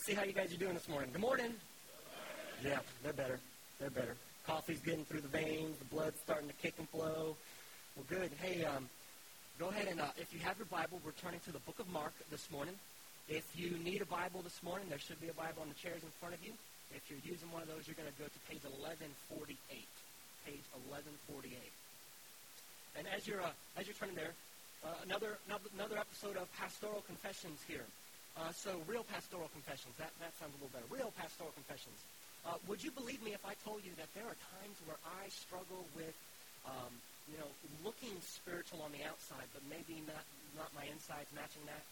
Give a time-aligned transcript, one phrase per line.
[0.00, 1.10] Let's see how you guys are doing this morning.
[1.12, 1.52] Good morning.
[2.64, 3.38] Yeah, they're better.
[3.78, 4.16] They're better.
[4.46, 5.76] Coffee's getting through the veins.
[5.76, 7.36] The blood's starting to kick and flow.
[7.92, 8.30] Well, good.
[8.40, 8.88] Hey, um,
[9.58, 11.92] go ahead and uh, if you have your Bible, we're turning to the book of
[11.92, 12.72] Mark this morning.
[13.28, 16.00] If you need a Bible this morning, there should be a Bible on the chairs
[16.02, 16.54] in front of you.
[16.96, 19.52] If you're using one of those, you're going to go to page 1148.
[20.48, 21.60] Page 1148.
[22.96, 24.32] And as you're uh, as you're turning there,
[24.80, 25.36] uh, another
[25.76, 27.84] another episode of Pastoral Confessions here.
[28.38, 29.92] Uh, so real pastoral confessions.
[29.98, 30.86] That that sounds a little better.
[30.90, 31.98] Real pastoral confessions.
[32.46, 35.28] Uh, would you believe me if I told you that there are times where I
[35.28, 36.16] struggle with,
[36.64, 36.88] um,
[37.28, 37.50] you know,
[37.84, 40.24] looking spiritual on the outside, but maybe not
[40.56, 41.84] not my insides matching that?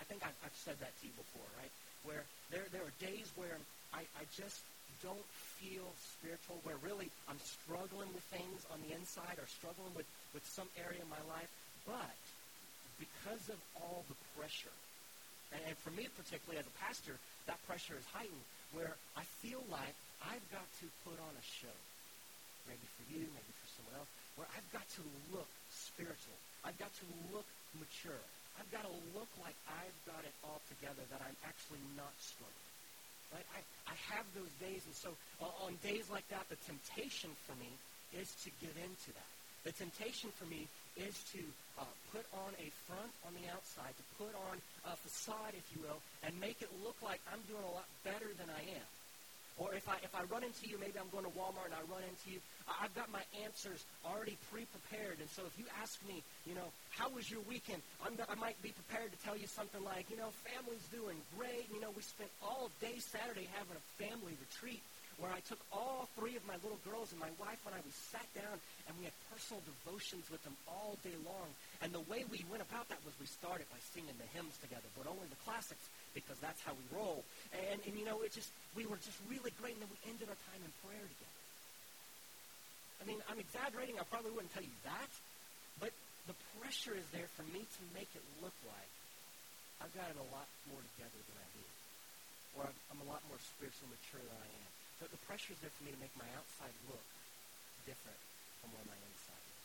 [0.00, 1.70] I think I've, I've said that to you before, right?
[2.08, 3.58] Where there there are days where
[3.92, 4.64] I, I just
[5.02, 5.28] don't
[5.60, 5.84] feel
[6.16, 10.68] spiritual, where really I'm struggling with things on the inside or struggling with, with some
[10.80, 11.50] area in my life,
[11.84, 12.16] but
[12.96, 14.72] because of all the pressure,
[15.54, 17.14] and, and for me particularly as a pastor,
[17.46, 19.94] that pressure is heightened, where I feel like
[20.26, 21.78] I've got to put on a show.
[22.66, 26.36] Maybe for you, maybe for someone else, where I've got to look spiritual.
[26.66, 27.46] I've got to look
[27.78, 28.18] mature.
[28.58, 32.70] I've got to look like I've got it all together, that I'm actually not struggling.
[33.30, 33.46] Right?
[33.52, 35.10] I, I have those days, and so
[35.42, 37.68] uh, on days like that, the temptation for me
[38.14, 39.32] is to give into that.
[39.64, 41.40] The temptation for me is to
[41.80, 45.82] uh, put on a front on the outside, to put on a facade, if you
[45.82, 48.88] will, and make it look like I'm doing a lot better than I am.
[49.56, 51.82] Or if I, if I run into you, maybe I'm going to Walmart and I
[51.86, 55.22] run into you, I've got my answers already pre-prepared.
[55.22, 57.78] And so if you ask me, you know, how was your weekend?
[58.02, 61.70] I'm, I might be prepared to tell you something like, you know, family's doing great.
[61.70, 64.82] You know, we spent all day Saturday having a family retreat
[65.18, 67.94] where I took all three of my little girls and my wife and I, we
[68.10, 71.48] sat down and we had personal devotions with them all day long.
[71.82, 74.86] And the way we went about that was we started by singing the hymns together,
[74.98, 75.82] but only the classics
[76.16, 77.22] because that's how we roll.
[77.54, 79.78] And, and you know, it just, we were just really great.
[79.78, 81.40] And then we ended our time in prayer together.
[82.98, 84.00] I mean, I'm exaggerating.
[84.00, 85.10] I probably wouldn't tell you that.
[85.78, 85.92] But
[86.26, 88.92] the pressure is there for me to make it look like
[89.82, 91.64] I've got it a lot more together than I do.
[92.56, 94.73] Or I'm a lot more spiritually mature than I am.
[95.00, 97.06] But the pressure is there for me to make my outside look
[97.84, 98.20] different
[98.62, 99.62] from what my inside is.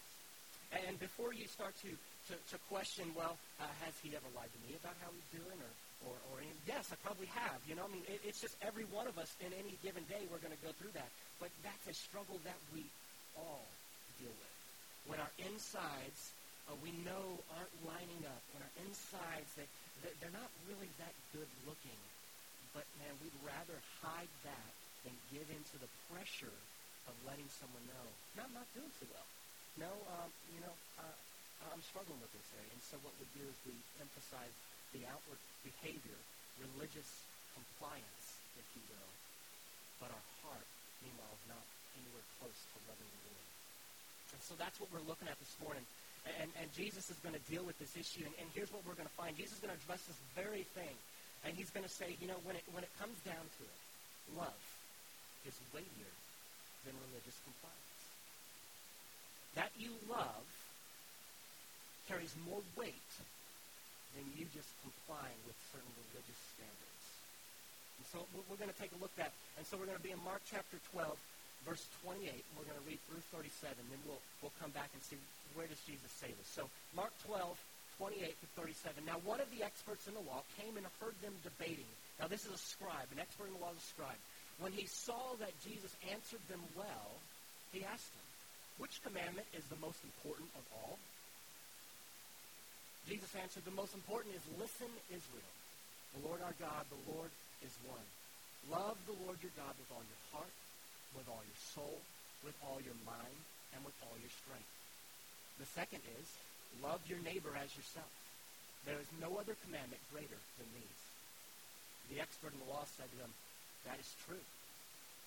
[0.90, 4.62] And before you start to, to, to question, well, uh, has he ever lied to
[4.66, 5.58] me about how he's doing?
[5.58, 5.74] Or,
[6.12, 6.36] or, or
[6.70, 7.58] yes, I probably have.
[7.66, 10.22] You know, I mean, it, it's just every one of us in any given day,
[10.30, 11.10] we're going to go through that.
[11.42, 12.86] But that's a struggle that we
[13.34, 13.66] all
[14.22, 14.56] deal with.
[15.10, 16.22] When our insides,
[16.70, 19.66] uh, we know, aren't lining up, when our insides, they,
[20.22, 21.98] they're not really that good looking,
[22.78, 24.72] but man, we'd rather hide that
[25.04, 26.56] than give in to the pressure
[27.08, 28.06] of letting someone know,
[28.38, 29.28] no, I'm not doing too well.
[29.80, 31.18] No, um, you know, uh,
[31.72, 32.72] I'm struggling with this area.
[32.72, 34.54] And so what we do is we emphasize
[34.92, 36.20] the outward behavior,
[36.60, 37.08] religious
[37.56, 38.26] compliance,
[38.60, 39.12] if you will,
[40.04, 40.68] but our heart,
[41.04, 41.64] meanwhile, is not
[41.96, 43.50] anywhere close to loving the Lord.
[44.36, 45.84] And so that's what we're looking at this morning.
[46.44, 48.28] And, and Jesus is going to deal with this issue.
[48.28, 49.36] And, and here's what we're going to find.
[49.40, 50.96] Jesus is going to address this very thing.
[51.48, 53.80] And he's going to say, you know, when it, when it comes down to it,
[54.36, 54.60] love
[55.48, 56.14] is weightier
[56.84, 58.00] than religious compliance.
[59.56, 60.48] That you love
[62.08, 63.12] carries more weight
[64.18, 67.06] than you just complying with certain religious standards.
[68.00, 68.18] And so
[68.50, 69.34] we're going to take a look at that.
[69.60, 71.14] And so we're going to be in Mark chapter 12,
[71.68, 72.32] verse 28.
[72.56, 73.76] We're going to read through 37.
[73.76, 75.20] Then we'll, we'll come back and see
[75.54, 76.50] where does Jesus say this.
[76.50, 77.54] So Mark 12,
[78.00, 79.04] 28 to 37.
[79.04, 81.90] Now one of the experts in the law came and heard them debating.
[82.18, 83.12] Now this is a scribe.
[83.12, 84.20] An expert in the law is a scribe.
[84.60, 87.10] When he saw that Jesus answered them well,
[87.72, 88.28] he asked him,
[88.80, 91.00] which commandment is the most important of all?
[93.08, 95.54] Jesus answered, the most important is listen, Israel.
[96.16, 97.32] The Lord our God, the Lord
[97.64, 98.08] is one.
[98.68, 100.56] Love the Lord your God with all your heart,
[101.16, 101.98] with all your soul,
[102.44, 103.40] with all your mind,
[103.76, 104.74] and with all your strength.
[105.60, 106.28] The second is,
[106.84, 108.12] love your neighbor as yourself.
[108.88, 111.02] There is no other commandment greater than these.
[112.12, 113.32] The expert in the law said to him,
[113.86, 114.44] that is true.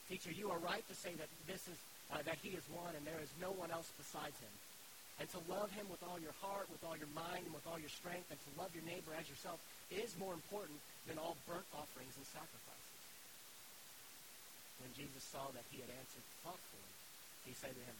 [0.08, 1.78] Teacher, you are right to say that this is
[2.12, 4.54] uh, that he is one and there is no one else besides him.
[5.20, 7.78] And to love him with all your heart, with all your mind, and with all
[7.78, 9.60] your strength, and to love your neighbor as yourself
[9.93, 13.00] is more important than all burnt offerings and sacrifices.
[14.81, 16.93] When Jesus saw that he had answered thoughtfully,
[17.46, 17.98] he said to him,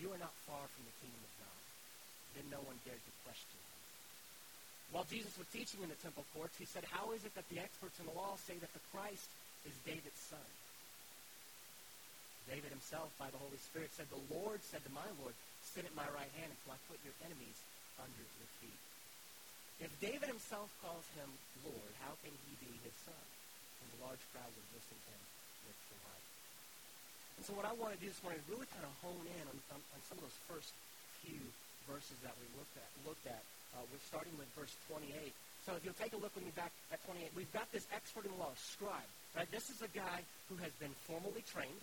[0.00, 1.60] You are not far from the kingdom of God.
[2.34, 3.74] Then no one dared to question him.
[4.90, 7.62] While Jesus was teaching in the temple courts, he said, How is it that the
[7.62, 9.30] experts in the law say that the Christ
[9.64, 10.48] is David's son.
[12.48, 15.32] David himself, by the Holy Spirit, said, The Lord said to my Lord,
[15.64, 17.56] Sit at my right hand until I put your enemies
[17.96, 18.80] under your feet.
[19.80, 21.26] If David himself calls him
[21.64, 23.24] Lord, how can he be his son?
[23.80, 25.24] And the large crowd would listen to him
[25.64, 26.26] with delight.
[27.40, 29.44] And so what I want to do this morning is really kind of hone in
[29.48, 30.70] on, on, on some of those first
[31.24, 31.40] few
[31.88, 32.88] verses that we looked at.
[33.08, 33.42] Looked at.
[33.74, 35.10] Uh, we're starting with verse 28.
[35.66, 38.28] So if you'll take a look with me back at 28, we've got this expert
[38.28, 39.08] in the law, scribe.
[39.34, 39.50] Right?
[39.50, 41.82] This is a guy who has been formally trained.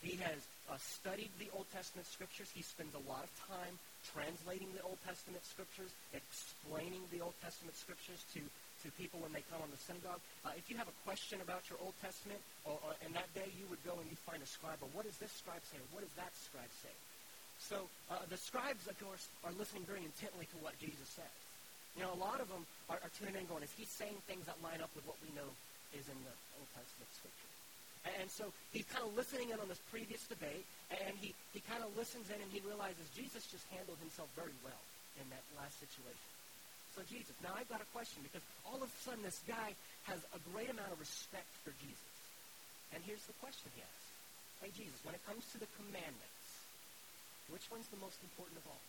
[0.00, 0.40] He has
[0.70, 2.48] uh, studied the Old Testament scriptures.
[2.54, 3.74] He spends a lot of time
[4.14, 9.42] translating the Old Testament scriptures, explaining the Old Testament scriptures to, to people when they
[9.50, 10.22] come on the synagogue.
[10.46, 13.50] Uh, if you have a question about your Old Testament, or, or, and that day
[13.58, 16.06] you would go and you find a scribe, or what does this scribe say, what
[16.06, 16.94] does that scribe say?
[17.58, 21.34] So uh, the scribes, of course, are listening very intently to what Jesus says.
[21.98, 24.46] You know, a lot of them are, are tuning in going, is he saying things
[24.46, 25.50] that line up with what we know
[25.96, 27.52] is in the Old Testament scripture?
[28.20, 31.84] And so he's kind of listening in on this previous debate, and he, he kind
[31.84, 34.82] of listens in and he realizes Jesus just handled himself very well
[35.20, 36.28] in that last situation.
[36.96, 39.76] So Jesus, now I've got a question because all of a sudden this guy
[40.08, 42.12] has a great amount of respect for Jesus.
[42.96, 44.08] And here's the question he asks.
[44.64, 46.42] Hey, Jesus, when it comes to the commandments,
[47.52, 48.82] which one's the most important of all?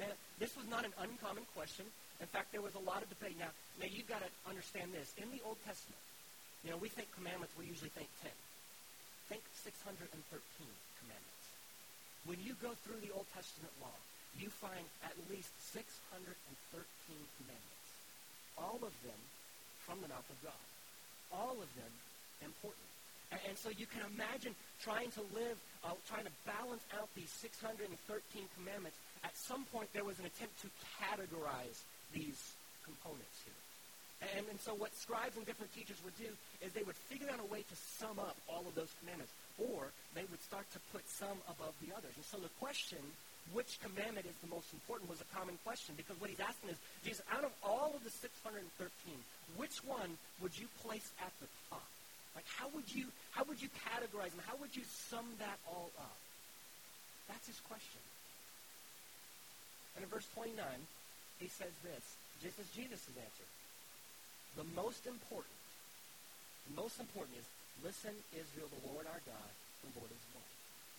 [0.00, 0.10] Now,
[0.40, 1.84] this was not an uncommon question.
[2.22, 3.34] In fact, there was a lot of debate.
[3.34, 3.50] Now,
[3.82, 5.10] now you've got to understand this.
[5.18, 5.98] In the Old Testament,
[6.62, 8.30] you know, we think commandments, we usually think 10.
[9.26, 10.06] Think 613
[11.02, 11.46] commandments.
[12.22, 13.98] When you go through the Old Testament law,
[14.38, 16.22] you find at least 613
[17.42, 17.88] commandments.
[18.54, 19.18] All of them
[19.82, 20.64] from the mouth of God.
[21.34, 21.92] All of them
[22.46, 22.91] important.
[23.32, 27.88] And, so you can imagine trying to live, uh, trying to balance out these 613
[28.60, 28.98] commandments.
[29.24, 30.68] At some point, there was an attempt to
[31.00, 31.80] categorize
[32.12, 32.36] these
[32.84, 33.56] components here.
[34.36, 36.30] And, and so what scribes and different teachers would do
[36.62, 39.32] is they would figure out a way to sum up all of those commandments.
[39.58, 42.14] Or they would start to put some above the others.
[42.14, 43.02] And so the question,
[43.50, 45.96] which commandment is the most important, was a common question.
[45.96, 48.62] Because what he's asking is, Jesus, out of all of the 613,
[49.56, 51.86] which one would you place at the top?
[52.34, 54.44] Like how would you how would you categorize them?
[54.46, 56.18] How would you sum that all up?
[57.28, 58.00] That's his question.
[59.96, 60.56] And in verse 29,
[61.40, 62.04] he says this,
[62.40, 63.48] just as Jesus' answer.
[64.56, 65.56] The most important,
[66.68, 67.46] the most important is,
[67.84, 69.52] listen, Israel, the Lord our God,
[69.84, 70.52] the Lord is one.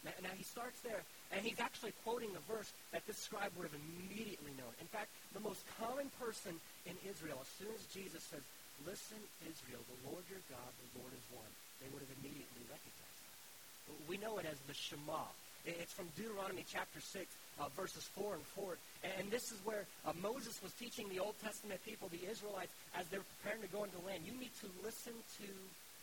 [0.04, 1.00] Now, now, he starts there,
[1.32, 4.74] and he's actually quoting a verse that this scribe would have immediately known.
[4.84, 8.44] In fact, the most common person in Israel, as soon as Jesus says,
[8.82, 13.20] listen, Israel, the Lord your God, the Lord is one, they would have immediately recognized
[13.22, 14.10] that.
[14.10, 15.30] We know it as the Shema.
[15.64, 18.76] It's from Deuteronomy chapter 6, uh, verses 4 and 4.
[19.20, 23.08] And this is where uh, Moses was teaching the Old Testament people, the Israelites, as
[23.08, 24.28] they're preparing to go into the land.
[24.28, 25.48] You need to listen to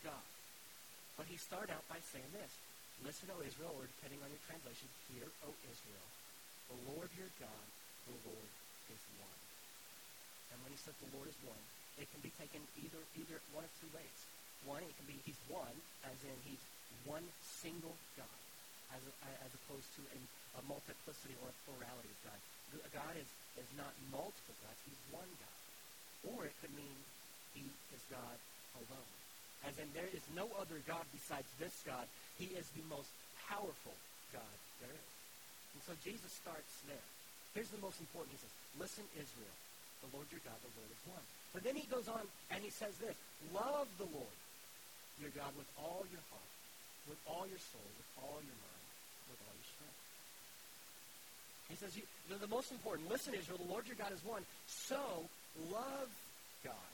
[0.00, 0.24] God.
[1.20, 2.52] But he started out by saying this.
[3.04, 6.08] Listen, O Israel, or depending on your translation, hear, O Israel,
[6.72, 7.66] the Lord your God,
[8.08, 8.50] the Lord
[8.92, 9.40] is one.
[10.52, 11.64] And when he says the Lord is one,
[12.00, 14.18] it can be taken either either one of two ways.
[14.64, 16.60] One, it can be he's one, as in he's
[17.04, 17.24] one
[17.60, 18.40] single God
[18.94, 20.20] as, as opposed to a,
[20.58, 22.40] a multiplicity or a plurality of God.
[22.94, 23.26] God is,
[23.58, 24.78] is not multiple gods.
[24.86, 25.60] He's one God.
[26.34, 26.94] Or it could mean
[27.54, 28.38] he is God
[28.78, 29.12] alone.
[29.66, 32.06] As in there is no other God besides this God.
[32.38, 33.10] He is the most
[33.50, 33.96] powerful
[34.32, 35.12] God there is.
[35.76, 37.06] And so Jesus starts there.
[37.52, 38.38] Here's the most important.
[38.38, 39.56] He says, listen, Israel,
[40.06, 41.26] the Lord your God, the Lord is one.
[41.52, 43.16] But then he goes on and he says this,
[43.52, 44.38] love the Lord
[45.20, 46.52] your God with all your heart,
[47.08, 48.70] with all your soul, with all your mind
[49.30, 50.00] with all your strength.
[51.70, 54.42] He says, you, the, the most important, listen, Israel, the Lord your God is one.
[54.66, 54.98] So
[55.70, 56.10] love
[56.66, 56.92] God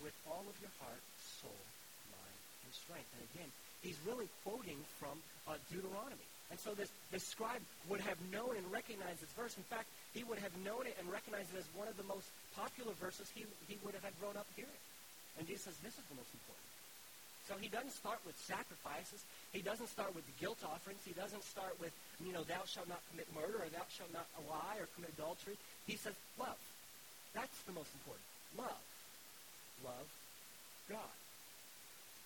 [0.00, 1.62] with all of your heart, soul,
[2.08, 3.10] mind, and strength.
[3.20, 3.50] And again,
[3.84, 6.24] he's really quoting from uh, Deuteronomy.
[6.50, 9.54] And so this, this scribe would have known and recognized this verse.
[9.54, 12.26] In fact, he would have known it and recognized it as one of the most
[12.56, 14.82] popular verses he, he would have had grown up hearing.
[15.38, 16.70] And Jesus says, this is the most important.
[17.48, 19.26] So he doesn't start with sacrifices.
[19.50, 21.02] He doesn't start with guilt offerings.
[21.02, 21.90] He doesn't start with,
[22.22, 25.58] you know, thou shalt not commit murder or thou shalt not lie or commit adultery.
[25.86, 26.58] He says love.
[27.34, 28.26] That's the most important.
[28.54, 28.84] Love.
[29.82, 30.08] Love
[30.90, 31.14] God.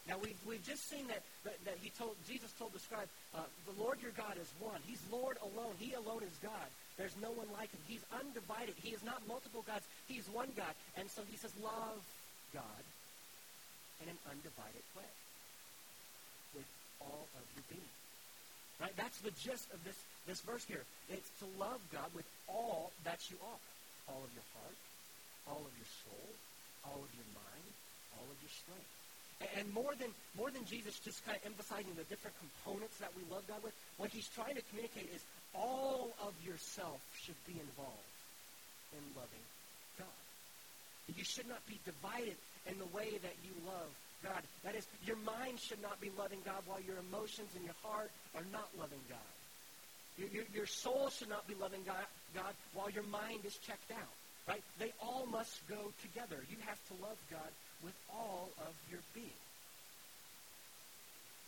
[0.09, 3.49] Now we've, we've just seen that, that, that he told Jesus told the scribe, uh,
[3.65, 4.81] the Lord your God is one.
[4.85, 5.73] He's Lord alone.
[5.79, 6.69] He alone is God.
[6.97, 7.83] There's no one like him.
[7.91, 8.75] He's undivided.
[8.79, 9.83] He is not multiple gods.
[10.07, 10.71] He's one God.
[10.97, 11.99] And so he says, love
[12.55, 12.85] God
[14.03, 15.11] in an undivided way
[16.55, 16.69] with
[17.03, 17.93] all of your being.
[18.79, 18.95] Right?
[18.95, 20.87] That's the gist of this, this verse here.
[21.11, 23.63] It's to love God with all that you are.
[24.07, 24.79] All of your heart,
[25.49, 26.29] all of your soul,
[26.85, 27.71] all of your mind,
[28.15, 28.93] all of your strength.
[29.57, 33.25] And more than, more than Jesus just kind of emphasizing the different components that we
[33.33, 38.15] love God with, what he's trying to communicate is all of yourself should be involved
[38.93, 39.47] in loving
[39.99, 40.21] God.
[41.17, 43.91] You should not be divided in the way that you love
[44.23, 44.43] God.
[44.65, 48.11] That is, your mind should not be loving God while your emotions and your heart
[48.35, 49.33] are not loving God.
[50.17, 53.91] Your, your, your soul should not be loving God, God while your mind is checked
[53.93, 54.15] out.
[54.47, 54.63] Right?
[54.79, 56.37] They all must go together.
[56.51, 57.49] You have to love God
[57.83, 59.41] with all of your being.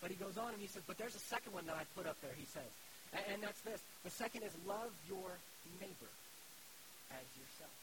[0.00, 2.06] But he goes on and he says, but there's a second one that I put
[2.06, 2.68] up there, he says.
[3.32, 3.80] And, that's this.
[4.04, 5.30] The second is love your
[5.80, 6.12] neighbor
[7.10, 7.76] as yourself.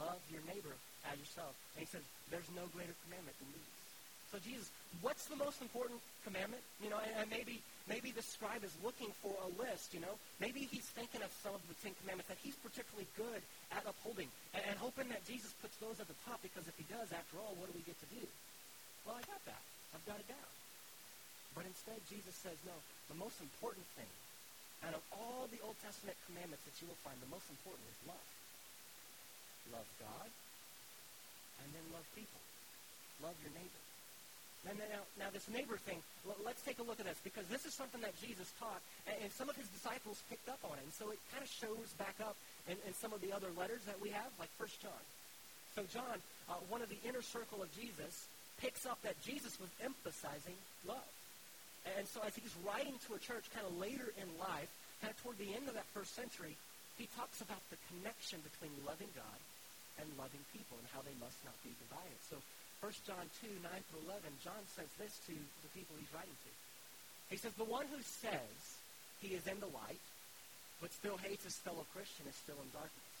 [0.00, 0.72] Love your neighbor
[1.12, 1.52] as yourself.
[1.76, 3.72] And he says, there's no greater commandment than these.
[4.32, 4.72] So Jesus,
[5.04, 6.64] what's the most important commandment?
[6.80, 10.16] You know, and, and maybe maybe the scribe is looking for a list, you know.
[10.40, 13.44] Maybe he's thinking of some of the Ten Commandments that he's particularly good
[13.76, 16.88] at upholding and, and hoping that Jesus puts those at the top because if he
[16.88, 18.24] does, after all, what do we get to do?
[19.04, 19.60] Well, I got that.
[19.92, 20.48] I've got it down.
[21.52, 22.76] But instead, Jesus says, no,
[23.12, 24.08] the most important thing
[24.82, 27.98] out of all the Old Testament commandments that you will find, the most important is
[28.08, 28.28] love.
[29.70, 30.30] Love God,
[31.62, 32.42] and then love people.
[33.22, 33.82] Love your neighbor.
[34.66, 35.98] Now, now, now, this neighbor thing,
[36.46, 38.78] let's take a look at this because this is something that Jesus taught,
[39.10, 40.86] and, some of his disciples picked up on it.
[40.86, 42.38] And so it kind of shows back up
[42.70, 45.02] in, in some of the other letters that we have, like First John.
[45.74, 48.30] So John, uh, one of the inner circle of Jesus,
[48.62, 50.54] picks up that Jesus was emphasizing
[50.86, 51.10] love.
[51.84, 54.70] And so as he's writing to a church kind of later in life,
[55.02, 56.54] kind of toward the end of that first century,
[56.94, 59.40] he talks about the connection between loving God
[59.98, 62.18] and loving people and how they must not be divided.
[62.30, 62.38] So
[62.82, 66.50] 1 John 2, 9 through 11, John says this to the people he's writing to.
[67.30, 68.54] He says, the one who says
[69.22, 70.02] he is in the light,
[70.82, 73.12] but still hates his fellow Christian is still in darkness.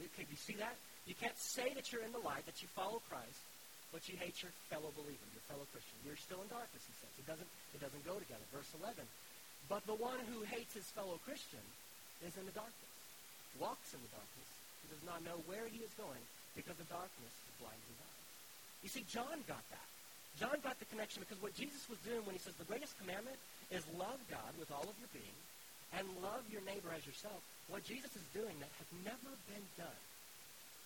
[0.00, 0.78] Okay, you see that?
[1.06, 3.42] You can't say that you're in the light, that you follow Christ,
[3.90, 5.98] but you hate your fellow believer, your fellow Christian.
[6.06, 7.10] You're still in darkness, he says.
[7.18, 8.42] It doesn't, it doesn't go together.
[8.54, 9.02] Verse 11.
[9.66, 11.62] But the one who hates his fellow Christian
[12.26, 12.94] is in the darkness,
[13.58, 14.48] walks in the darkness.
[14.82, 16.22] He does not know where he is going
[16.54, 18.26] because the darkness blinds his eyes.
[18.82, 19.88] You see, John got that.
[20.38, 23.36] John got the connection because what Jesus was doing when he says the greatest commandment
[23.68, 25.38] is love God with all of your being
[25.98, 27.42] and love your neighbor as yourself.
[27.66, 30.02] What Jesus is doing that has never been done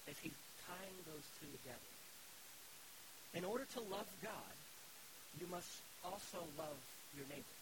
[0.08, 1.93] is he's tying those two together.
[3.34, 4.54] In order to love God,
[5.40, 5.70] you must
[6.04, 6.78] also love
[7.16, 7.54] your neighbor.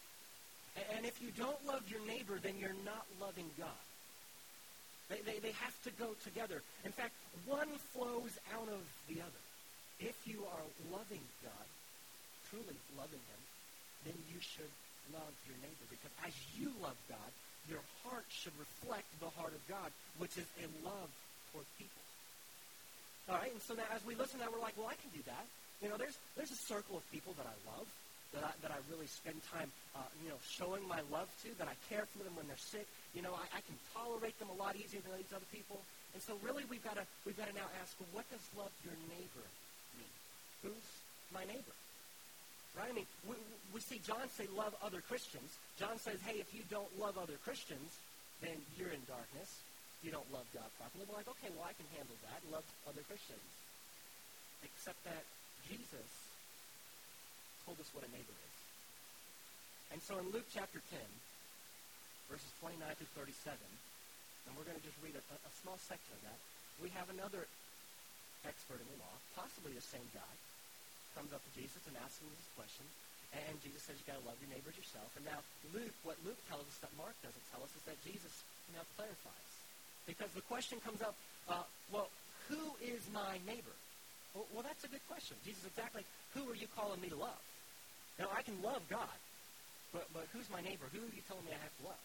[0.96, 3.82] And if you don't love your neighbor, then you're not loving God.
[5.08, 6.62] They, they, they have to go together.
[6.84, 7.12] In fact,
[7.44, 9.42] one flows out of the other.
[10.00, 11.68] If you are loving God,
[12.48, 13.42] truly loving him,
[14.08, 14.72] then you should
[15.12, 15.86] love your neighbor.
[15.92, 17.30] Because as you love God,
[17.68, 21.12] your heart should reflect the heart of God, which is a love
[21.52, 22.02] toward people.
[23.28, 25.12] All right, and so now as we listen to that, we're like, well, I can
[25.14, 25.46] do that.
[25.82, 27.90] You know, there's, there's a circle of people that I love,
[28.38, 29.66] that I, that I really spend time,
[29.98, 32.86] uh, you know, showing my love to, that I care for them when they're sick.
[33.18, 35.82] You know, I, I can tolerate them a lot easier than these other people.
[36.14, 38.70] And so really we've got to, we've got to now ask, well, what does love
[38.86, 39.46] your neighbor
[39.98, 40.14] mean?
[40.62, 40.88] Who's
[41.34, 41.76] my neighbor?
[42.78, 42.88] Right?
[42.88, 43.36] I mean, we,
[43.74, 45.50] we see John say love other Christians.
[45.76, 47.90] John says, hey, if you don't love other Christians,
[48.40, 49.50] then you're in darkness.
[50.00, 51.04] You don't love God properly.
[51.10, 52.38] We're like, okay, well, I can handle that.
[52.48, 53.44] Love other Christians.
[54.64, 55.26] Except that
[55.68, 56.10] Jesus
[57.66, 58.56] told us what a neighbor is.
[59.92, 60.98] And so in Luke chapter 10,
[62.32, 66.22] verses 29 to 37, and we're going to just read a, a small section of
[66.26, 66.38] that,
[66.80, 67.44] we have another
[68.48, 70.32] expert in the law, possibly the same guy,
[71.14, 72.88] comes up to Jesus and asks him this question.
[73.32, 75.08] And Jesus says you got to love your neighbors yourself.
[75.16, 75.40] And now
[75.72, 78.32] Luke, what Luke tells us that Mark doesn't tell us is that Jesus
[78.76, 79.52] now clarifies.
[80.04, 81.16] Because the question comes up,
[81.48, 82.08] uh, well,
[82.48, 83.76] who is my neighbor?
[84.34, 85.36] Well, that's a good question.
[85.44, 87.42] Jesus, exactly who are you calling me to love?
[88.18, 89.18] Now, I can love God,
[89.92, 90.88] but, but who's my neighbor?
[90.92, 92.04] Who are you telling me I have to love?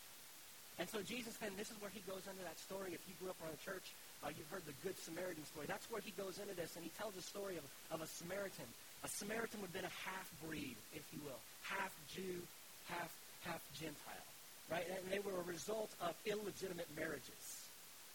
[0.78, 2.94] And so Jesus then, this is where he goes into that story.
[2.94, 5.66] If you grew up around a church, uh, you've heard the Good Samaritan story.
[5.66, 8.68] That's where he goes into this, and he tells a story of, of a Samaritan.
[9.02, 11.42] A Samaritan would have been a half-breed, if you will.
[11.66, 12.46] Half Jew,
[12.94, 13.10] half,
[13.42, 14.30] half Gentile.
[14.70, 14.86] Right?
[14.86, 17.44] And they were a result of illegitimate marriages.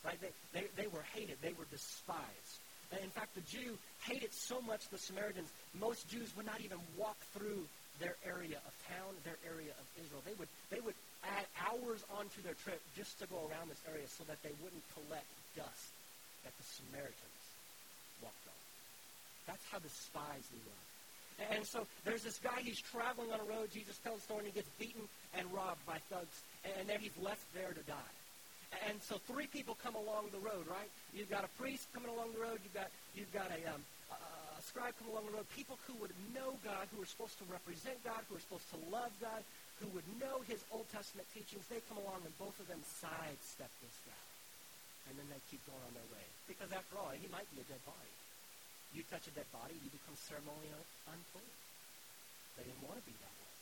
[0.04, 0.20] Right?
[0.22, 1.42] They, they, they were hated.
[1.42, 2.56] They were despised.
[3.00, 7.16] In fact, the Jew hated so much the Samaritans, most Jews would not even walk
[7.32, 7.64] through
[8.00, 10.20] their area of town, their area of Israel.
[10.26, 14.04] They would, they would add hours onto their trip just to go around this area
[14.08, 15.92] so that they wouldn't collect dust
[16.44, 17.44] that the Samaritans
[18.20, 18.60] walked on.
[19.46, 20.82] That's how despised they were.
[21.56, 24.48] And so there's this guy, he's traveling on a road, Jesus tells the story, and
[24.52, 25.02] he gets beaten
[25.34, 26.42] and robbed by thugs,
[26.78, 28.14] and then he's left there to die.
[28.88, 30.88] And so three people come along the road, right?
[31.12, 32.58] You've got a priest coming along the road.
[32.64, 35.48] You've got, you've got a, um, a scribe coming along the road.
[35.52, 38.80] People who would know God, who are supposed to represent God, who are supposed to
[38.88, 39.44] love God,
[39.80, 41.68] who would know his Old Testament teachings.
[41.68, 44.24] They come along and both of them sidestep this guy.
[45.10, 46.26] And then they keep going on their way.
[46.48, 48.14] Because after all, he might be a dead body.
[48.94, 51.52] You touch a dead body, you become ceremonially unclean.
[52.60, 53.52] They didn't want to be that way.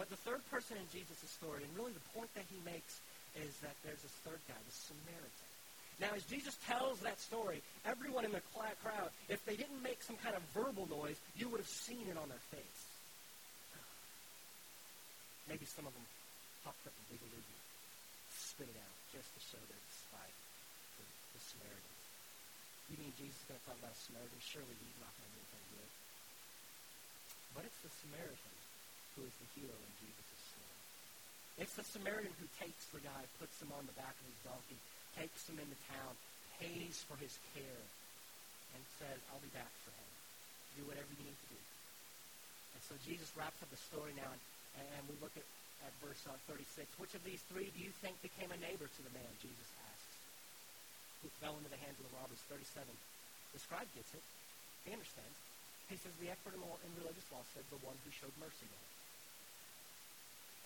[0.00, 3.00] But the third person in Jesus' story, and really the point that he makes,
[3.44, 5.50] is that there's this third guy, the Samaritan.
[5.96, 10.16] Now, as Jesus tells that story, everyone in the crowd, if they didn't make some
[10.20, 12.84] kind of verbal noise, you would have seen it on their face.
[15.48, 16.04] Maybe some of them
[16.66, 17.60] popped up a big loogie,
[18.28, 20.36] spit it out just to show their despite
[20.98, 22.06] for the Samaritans.
[22.92, 24.36] You mean Jesus is going to talk about a Samaritan?
[24.42, 25.92] Surely he's not going to do anything good.
[27.56, 28.56] But it's the Samaritan
[29.16, 30.35] who is the hero in Jesus'.
[31.56, 34.76] It's the Samaritan who takes the guy, puts him on the back of his donkey,
[35.16, 36.12] takes him into town,
[36.60, 37.84] pays for his care,
[38.76, 40.10] and says, I'll be back for him.
[40.76, 41.60] Do whatever you need to do.
[42.76, 45.48] And so Jesus wraps up the story now, and, and we look at,
[45.88, 46.84] at verse uh, 36.
[47.00, 50.12] Which of these three do you think became a neighbor to the man, Jesus asks,
[51.24, 52.44] who fell into the hands of the robbers?
[52.52, 52.84] 37.
[53.56, 54.20] The scribe gets it.
[54.84, 55.40] He understands.
[55.88, 58.76] He says, the expert in, in religious law said the one who showed mercy to
[58.76, 58.95] him.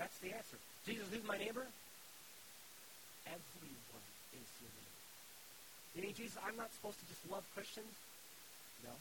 [0.00, 0.56] That's the answer.
[0.88, 1.68] Jesus, who's my neighbor?
[3.28, 5.00] Everyone is your neighbor.
[5.92, 7.92] You mean, Jesus, I'm not supposed to just love Christians?
[8.80, 8.96] No.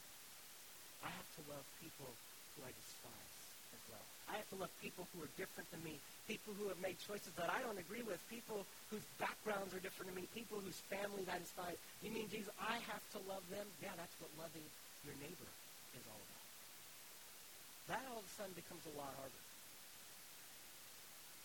[1.00, 3.36] I have to love people who I despise
[3.72, 4.04] as well.
[4.28, 5.96] I have to love people who are different than me,
[6.28, 10.12] people who have made choices that I don't agree with, people whose backgrounds are different
[10.12, 11.80] than me, people whose families I despise.
[12.04, 13.64] You mean, Jesus, I have to love them?
[13.80, 14.68] Yeah, that's what loving
[15.08, 15.48] your neighbor
[15.96, 16.48] is all about.
[17.88, 19.42] That all of a sudden becomes a lot harder.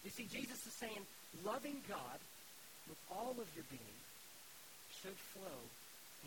[0.04, 1.00] You see, Jesus is saying
[1.42, 2.20] loving God
[2.84, 3.98] with all of your being
[5.00, 5.60] should flow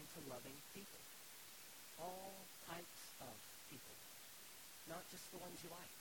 [0.01, 1.01] into loving people.
[2.01, 2.33] All
[2.65, 3.33] types of
[3.69, 3.95] people.
[4.89, 5.93] Not just the ones you like.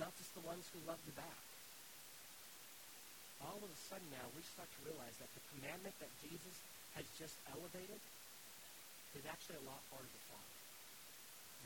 [0.00, 1.44] Not just the ones who love you back.
[3.44, 6.56] All of a sudden now, we start to realize that the commandment that Jesus
[6.96, 8.00] has just elevated
[9.12, 10.52] is actually a lot harder to follow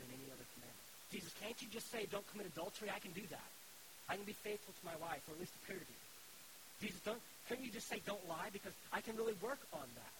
[0.03, 0.87] than any other commandment.
[1.15, 2.91] Jesus, can't you just say, don't commit adultery?
[2.91, 3.51] I can do that.
[4.07, 5.97] I can be faithful to my wife, or at least appear to be.
[6.79, 7.19] Jesus, don't,
[7.51, 8.47] couldn't you just say don't lie?
[8.53, 10.15] Because I can really work on that.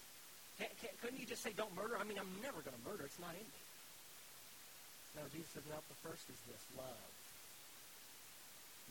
[0.60, 1.95] Can't, can't, couldn't you just say don't murder?
[1.95, 3.06] I mean, I'm never going to murder.
[3.06, 3.62] It's not in me.
[5.15, 7.12] No, Jesus says, no, the first is this, love.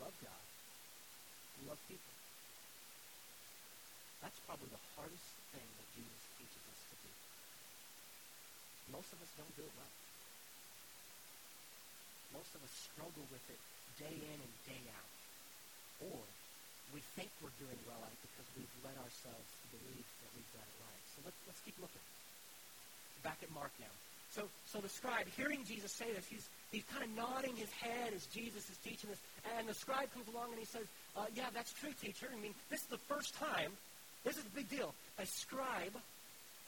[0.01, 0.45] Love God.
[1.69, 2.15] Love people.
[4.23, 7.13] That's probably the hardest thing that Jesus teaches us to do.
[8.91, 9.95] Most of us don't do it well.
[12.41, 13.63] Most of us struggle with it
[13.99, 15.11] day in and day out.
[16.13, 16.21] Or
[16.93, 20.53] we think we're doing well at it because we've led ourselves to believe that we've
[20.53, 21.05] got it right.
[21.17, 22.05] So let's, let's keep looking.
[23.25, 23.93] Back at Mark now.
[24.37, 28.13] So, so the scribe, hearing Jesus say this, he's, he's kind of nodding his head
[28.13, 29.21] as Jesus is teaching this.
[29.57, 30.85] And the scribe comes along and he says,
[31.17, 32.29] uh, yeah, that's true, teacher.
[32.29, 33.73] I mean, this is the first time,
[34.25, 34.93] this is a big deal.
[35.19, 35.97] A scribe,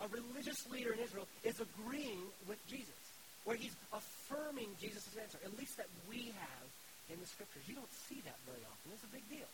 [0.00, 2.96] a religious leader in Israel, is agreeing with Jesus,
[3.44, 6.67] where he's affirming Jesus' answer, at least that we have
[7.08, 7.64] in the scriptures.
[7.64, 8.86] You don't see that very often.
[8.92, 9.48] It's a big deal.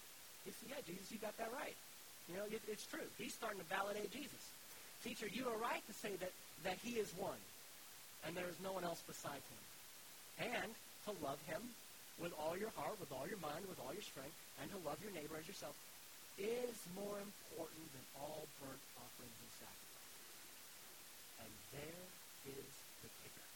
[0.47, 1.77] You see, yeah, Jesus, you got that right.
[2.29, 3.07] You know, it, it's true.
[3.17, 4.43] He's starting to validate Jesus.
[5.03, 6.33] Teacher, you are right to say that,
[6.65, 7.41] that he is one,
[8.25, 9.65] and there is no one else besides him.
[10.57, 10.71] And
[11.07, 11.61] to love him
[12.17, 14.97] with all your heart, with all your mind, with all your strength, and to love
[15.05, 15.77] your neighbor as yourself
[16.41, 20.35] is more important than all burnt offerings and sacrifices.
[21.47, 22.07] And there
[22.59, 22.73] is
[23.05, 23.49] the kicker.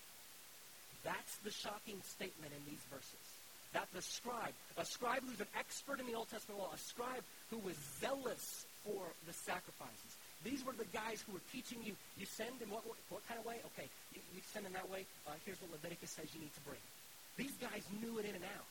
[1.03, 3.38] That's the shocking statement in these verses
[3.73, 7.25] that the scribe, a scribe who's an expert in the Old Testament law, a scribe
[7.51, 10.13] who was zealous for the sacrifices.
[10.45, 11.93] These were the guys who were teaching you.
[12.17, 13.59] You send in what, what kind of way?
[13.75, 15.05] Okay, you, you send in that way.
[15.27, 16.81] Uh, here's what Leviticus says you need to bring.
[17.37, 18.69] These guys knew it in and out.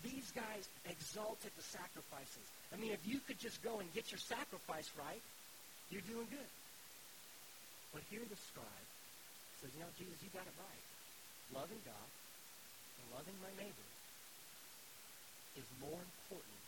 [0.00, 2.46] These guys exalted the sacrifices.
[2.72, 5.22] I mean, if you could just go and get your sacrifice right,
[5.92, 6.52] you're doing good.
[7.92, 8.88] But here the scribe
[9.60, 10.84] says, you know, Jesus, you got it right.
[11.52, 12.08] Loving God
[12.96, 13.89] and loving my neighbor
[15.56, 16.60] is more important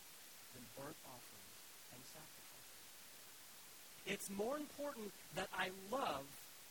[0.53, 1.57] than burnt offerings
[1.93, 2.79] and sacrifices.
[4.05, 6.25] It's more important that I love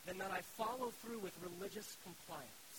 [0.07, 2.77] than that I follow through with religious compliance.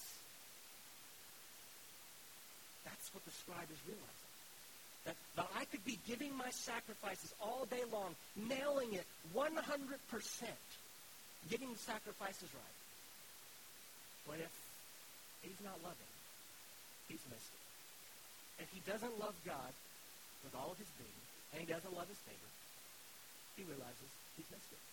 [2.84, 4.32] That's what the scribe is realizing.
[5.06, 9.52] That, that I could be giving my sacrifices all day long, nailing it 100%,
[11.50, 12.80] getting the sacrifices right.
[14.28, 14.52] But if
[15.41, 16.12] he's not loving,
[17.10, 17.62] he's missed it.
[18.62, 19.74] If he doesn't love God
[20.46, 21.22] with all of his being,
[21.54, 22.52] and he doesn't love his neighbor,
[23.58, 24.84] he realizes he's missed it.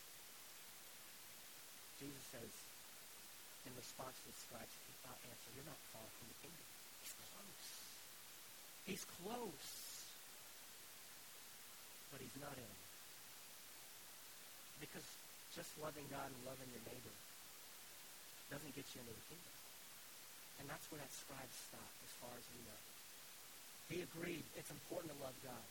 [2.00, 2.52] Jesus says,
[3.68, 6.66] in response to the scribe's answer, you're not far from the kingdom.
[7.04, 7.68] He's close.
[8.88, 9.70] He's close.
[12.08, 12.76] But he's not in.
[14.80, 15.04] Because
[15.52, 17.16] just loving God and loving your neighbor
[18.48, 19.56] doesn't get you into the kingdom.
[20.60, 22.80] And that's where that scribe stopped, as far as we know.
[23.90, 25.66] He agreed it's important to love God.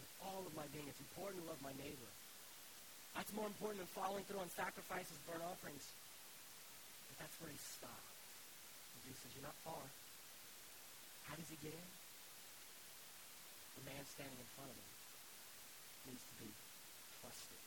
[0.00, 2.10] With all of my being, it's important to love my neighbor.
[3.12, 5.84] That's more important than following through on sacrifices, burnt offerings.
[7.12, 8.08] But that's where he stopped.
[9.04, 9.84] Jesus says, You're not far.
[11.28, 11.90] How does he get in?
[13.76, 14.92] The man standing in front of him
[16.08, 16.50] needs to be
[17.20, 17.60] trusted.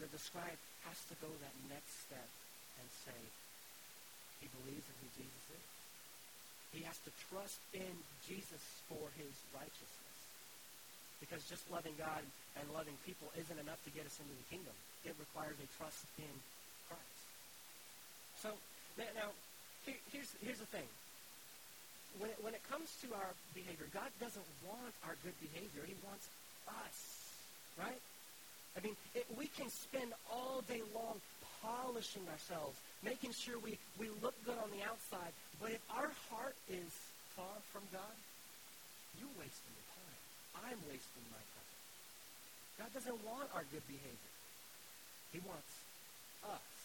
[0.00, 2.30] The, the scribe has to go that next step
[2.80, 3.20] and say,
[4.40, 5.75] he believes in who Jesus is.
[6.76, 7.94] He has to trust in
[8.28, 8.60] Jesus
[8.92, 10.16] for his righteousness.
[11.24, 12.20] Because just loving God
[12.60, 14.76] and loving people isn't enough to get us into the kingdom.
[15.08, 16.34] It requires a trust in
[16.92, 17.24] Christ.
[18.44, 18.52] So,
[19.00, 19.32] now,
[19.88, 20.84] here, here's, here's the thing.
[22.20, 25.80] When it, when it comes to our behavior, God doesn't want our good behavior.
[25.88, 26.28] He wants
[26.68, 26.98] us,
[27.80, 28.00] right?
[28.76, 31.16] I mean, it, we can spend all day long
[31.64, 35.30] polishing ourselves, making sure we, we look good on the outside.
[35.62, 36.90] But if our heart is
[37.38, 38.16] far from God,
[39.22, 40.20] you're wasting your time.
[40.66, 41.70] I'm wasting my time.
[42.82, 44.34] God doesn't want our good behavior.
[45.30, 45.72] He wants
[46.50, 46.76] us.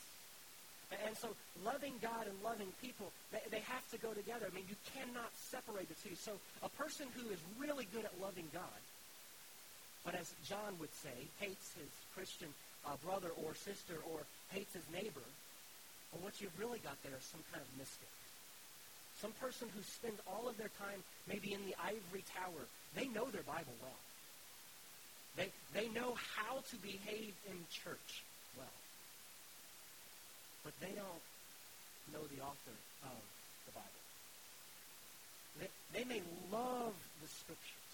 [1.08, 4.46] And so loving God and loving people, they, they have to go together.
[4.46, 6.16] I mean, you cannot separate the two.
[6.16, 8.82] So a person who is really good at loving God,
[10.04, 12.50] but as John would say, hates his Christian
[12.86, 14.20] uh, brother or sister or
[14.52, 15.24] hates his neighbor,
[16.12, 18.12] well, what you've really got there is some kind of mystic.
[19.20, 22.66] Some person who spends all of their time maybe in the ivory tower.
[22.96, 24.02] They know their Bible well.
[25.38, 28.24] They, they know how to behave in church
[28.58, 28.78] well.
[30.64, 31.26] But they don't
[32.12, 32.76] know the author
[33.08, 33.22] of
[33.66, 34.04] the Bible.
[35.60, 36.22] They, they may
[36.52, 37.94] love the Scriptures,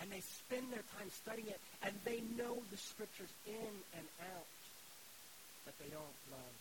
[0.00, 4.52] and they spend their time studying it, and they know the Scriptures in and out,
[5.64, 6.56] but they don't love.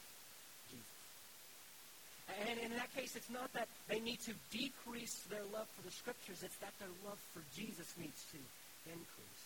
[2.31, 5.91] And in that case, it's not that they need to decrease their love for the
[5.91, 8.39] Scriptures, it's that their love for Jesus needs to
[8.88, 9.45] increase.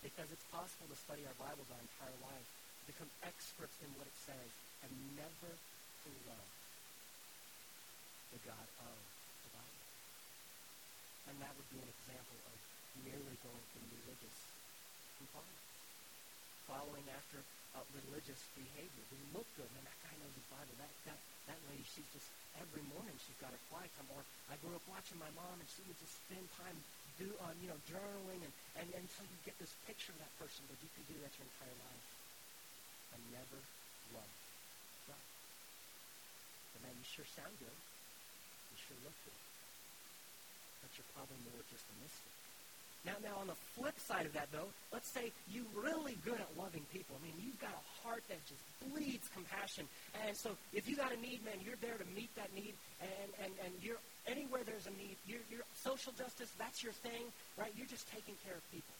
[0.00, 2.48] Because it's possible to study our Bibles our entire life,
[2.86, 4.50] become experts in what it says,
[4.86, 6.50] and never to love
[8.32, 8.98] the God of
[9.44, 9.86] the Bible.
[11.28, 12.56] And that would be an example of
[13.04, 14.38] merely going through religious
[15.20, 15.66] compliance,
[16.64, 17.44] following after
[17.76, 19.04] uh, religious behavior.
[19.14, 19.84] We look good, man.
[19.86, 20.74] That guy knows the Bible.
[20.78, 21.18] That that
[21.50, 22.28] that lady, she's just
[22.58, 24.10] every morning she's got her quiet time.
[24.14, 26.76] Or I grew up watching my mom, and she would just spend time
[27.20, 30.64] do uh, you know journaling, and and until you get this picture of that person,
[30.66, 32.08] but you can do that your entire life
[33.14, 33.58] and never
[34.14, 34.32] love
[35.06, 35.26] God.
[36.74, 37.78] But man, you sure sound good.
[38.70, 39.40] You sure look good.
[40.80, 42.49] But you're probably more just a mystic.
[43.04, 46.48] Now, now on the flip side of that, though, let's say you're really good at
[46.60, 47.16] loving people.
[47.16, 48.60] I mean, you've got a heart that just
[48.92, 49.88] bleeds compassion.
[50.28, 52.76] And so if you got a need, man, you're there to meet that need.
[53.00, 57.32] And, and, and you're anywhere there's a need, you're, you're social justice, that's your thing,
[57.56, 57.72] right?
[57.72, 58.92] You're just taking care of people.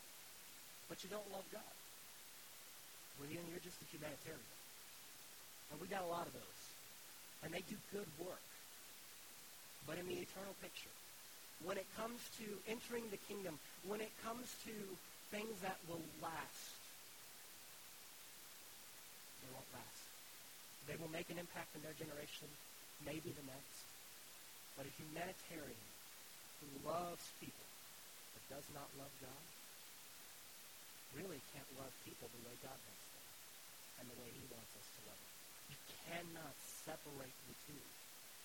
[0.89, 1.75] But you don't love God.
[3.21, 4.49] Well, you, you're just a humanitarian.
[5.71, 6.61] And we got a lot of those.
[7.45, 8.45] And they do good work.
[9.87, 10.93] But in the eternal picture,
[11.65, 14.73] when it comes to entering the kingdom, when it comes to
[15.29, 16.81] things that will last,
[19.45, 20.05] they won't last.
[20.89, 22.49] They will make an impact in their generation,
[23.05, 23.85] maybe the next.
[24.75, 25.89] But a humanitarian
[26.65, 27.69] who loves people
[28.33, 29.45] but does not love God
[31.13, 33.27] really can't love people the way God wants them
[34.01, 35.35] and the way he wants us to love them.
[35.75, 36.55] You cannot
[36.87, 37.85] separate the two.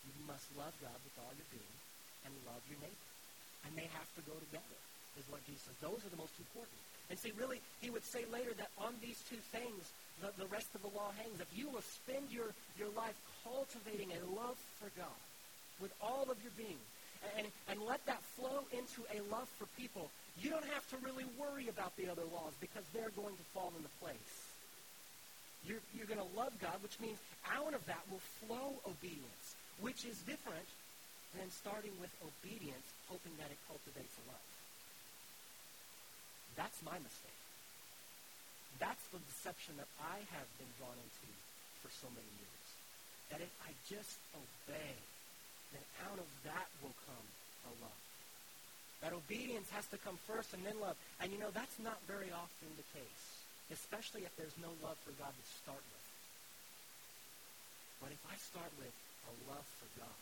[0.10, 1.78] You must love God with all your being
[2.26, 3.10] and love your neighbor.
[3.66, 4.78] And they have to go together,
[5.18, 5.78] is what Jesus says.
[5.82, 6.78] Those are the most important.
[7.10, 10.74] And see, really, he would say later that on these two things, the, the rest
[10.74, 11.38] of the law hangs.
[11.42, 15.20] If you will spend your, your life cultivating a love for God
[15.80, 16.80] with all of your being,
[17.38, 20.10] and, and let that flow into a love for people,
[20.42, 23.74] you don't have to really worry about the other laws because they're going to fall
[23.76, 24.36] into place.
[25.66, 27.18] You're, you're going to love God, which means
[27.50, 30.68] out of that will flow obedience, which is different
[31.38, 34.48] than starting with obedience, hoping that it cultivates love.
[36.56, 37.41] That's my mistake.
[38.80, 41.28] That's the deception that I have been drawn into
[41.84, 42.67] for so many years.
[43.32, 44.95] That if I just obey,
[45.71, 47.28] then out of that will come
[47.67, 48.02] a love.
[49.04, 50.95] That obedience has to come first and then love.
[51.19, 53.24] And you know, that's not very often the case,
[53.71, 56.06] especially if there's no love for God to start with.
[58.04, 58.95] But if I start with
[59.28, 60.19] a love for God,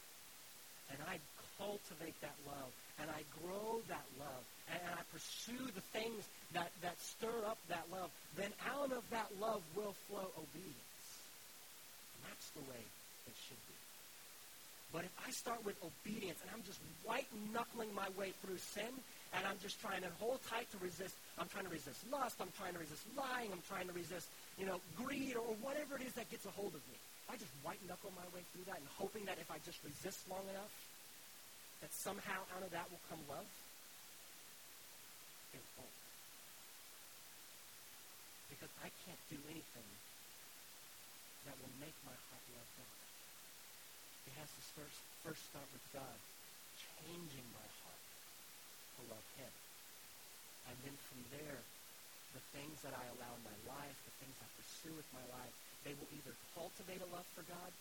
[0.93, 1.17] and I
[1.57, 2.69] cultivate that love,
[3.01, 7.85] and I grow that love, and I pursue the things that, that stir up that
[7.91, 10.93] love, then out of that love will flow obedience.
[12.23, 12.81] That's the way
[13.27, 13.73] it should be.
[14.93, 18.93] But if I start with obedience and I'm just white knuckling my way through sin
[19.33, 22.53] and I'm just trying to hold tight to resist, I'm trying to resist lust, I'm
[22.57, 26.13] trying to resist lying, I'm trying to resist, you know, greed or whatever it is
[26.13, 26.97] that gets a hold of me.
[27.33, 30.21] I just white knuckle my way through that and hoping that if I just resist
[30.29, 30.69] long enough,
[31.81, 33.49] that somehow out of that will come love.
[35.49, 35.97] It won't.
[38.53, 39.89] Because I can't do anything
[41.49, 43.01] that will make my heart love God.
[44.29, 46.17] It has to first, first start with God
[46.77, 48.05] changing my heart
[48.93, 49.53] to love Him.
[50.69, 51.65] And then from there,
[52.37, 55.57] the things that I allow in my life, the things I pursue with my life,
[55.83, 57.71] they will either cultivate a love for God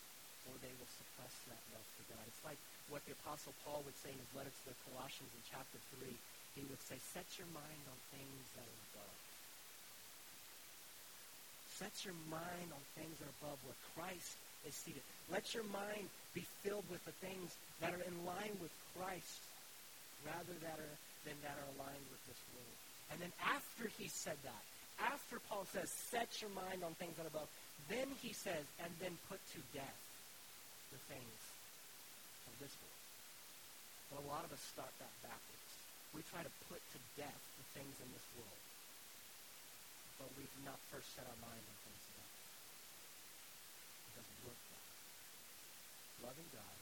[0.51, 2.23] or they will suppress that love for God.
[2.27, 2.59] It's like
[2.91, 6.11] what the Apostle Paul would say in his letter to the Colossians in chapter 3.
[6.59, 9.17] He would say, set your mind on things that are above.
[11.81, 14.37] Set your mind on things that are above where Christ
[14.69, 15.01] is seated.
[15.33, 19.41] Let your mind be filled with the things that are in line with Christ
[20.27, 22.77] rather that are, than that are aligned with this world.
[23.11, 24.63] And then after he said that,
[25.01, 27.51] after Paul says, set your mind on things that are above,
[27.89, 30.03] then he says, and then put to death
[30.93, 31.41] the things
[32.47, 33.03] of this world.
[34.13, 35.73] But a lot of us start that backwards.
[36.13, 38.63] We try to put to death the things in this world.
[40.21, 42.35] But we've not first set our mind on things above.
[44.07, 46.29] It doesn't work that way.
[46.29, 46.79] Loving God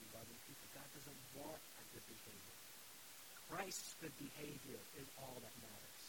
[0.00, 0.66] and loving people.
[0.72, 2.56] God doesn't want our good behavior.
[3.52, 6.04] Christ's good behavior is all that matters.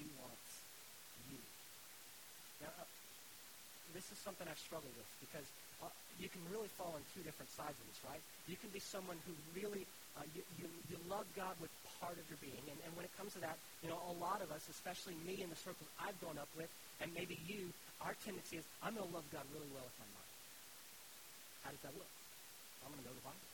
[0.00, 0.52] He wants
[1.28, 1.42] you.
[2.64, 2.72] Now,
[3.90, 5.46] this is something I've struggled with because
[5.82, 8.22] uh, you can really fall on two different sides of this, right?
[8.46, 9.82] You can be someone who really,
[10.14, 12.62] uh, you, you, you love God with part of your being.
[12.70, 15.42] And, and when it comes to that, you know, a lot of us, especially me
[15.42, 16.70] in the circles I've grown up with,
[17.02, 20.10] and maybe you, our tendency is, I'm going to love God really well with my
[20.14, 20.30] mind.
[21.66, 22.12] How does that look?
[22.82, 23.48] I'm going to know the Bible.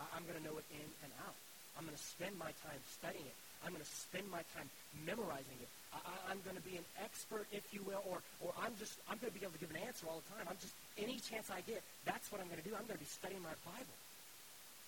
[0.00, 1.36] I, I'm going to know it in and out.
[1.80, 3.38] I'm going to spend my time studying it.
[3.64, 4.68] I'm going to spend my time
[5.00, 5.72] memorizing it.
[5.96, 9.16] I, am going to be an expert, if you will, or, or I'm just, I'm
[9.16, 10.44] going to be able to give an answer all the time.
[10.44, 12.76] I'm just, any chance I get, that's what I'm going to do.
[12.76, 13.96] I'm going to be studying my Bible.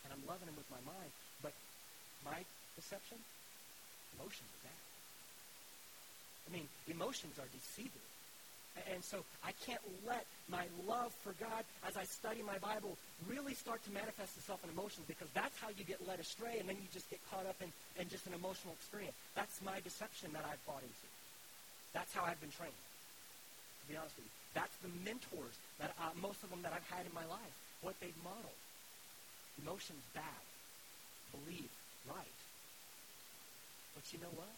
[0.04, 1.08] And I'm loving him with my mind.
[1.40, 1.56] But
[2.28, 2.44] my
[2.76, 3.16] perception,
[4.20, 4.82] emotions are bad.
[6.44, 8.11] I mean, emotions are deceiving.
[8.92, 12.96] And so I can't let my love for God as I study my Bible
[13.28, 16.68] really start to manifest itself in emotions because that's how you get led astray and
[16.68, 17.68] then you just get caught up in,
[18.00, 19.14] in just an emotional experience.
[19.36, 21.08] That's my deception that I've bought into.
[21.92, 24.34] That's how I've been trained, to be honest with you.
[24.56, 27.96] That's the mentors that uh, most of them that I've had in my life, what
[28.00, 28.60] they've modeled.
[29.60, 30.44] Emotions bad.
[31.36, 31.68] Believe
[32.08, 32.38] right.
[33.92, 34.56] But you know what?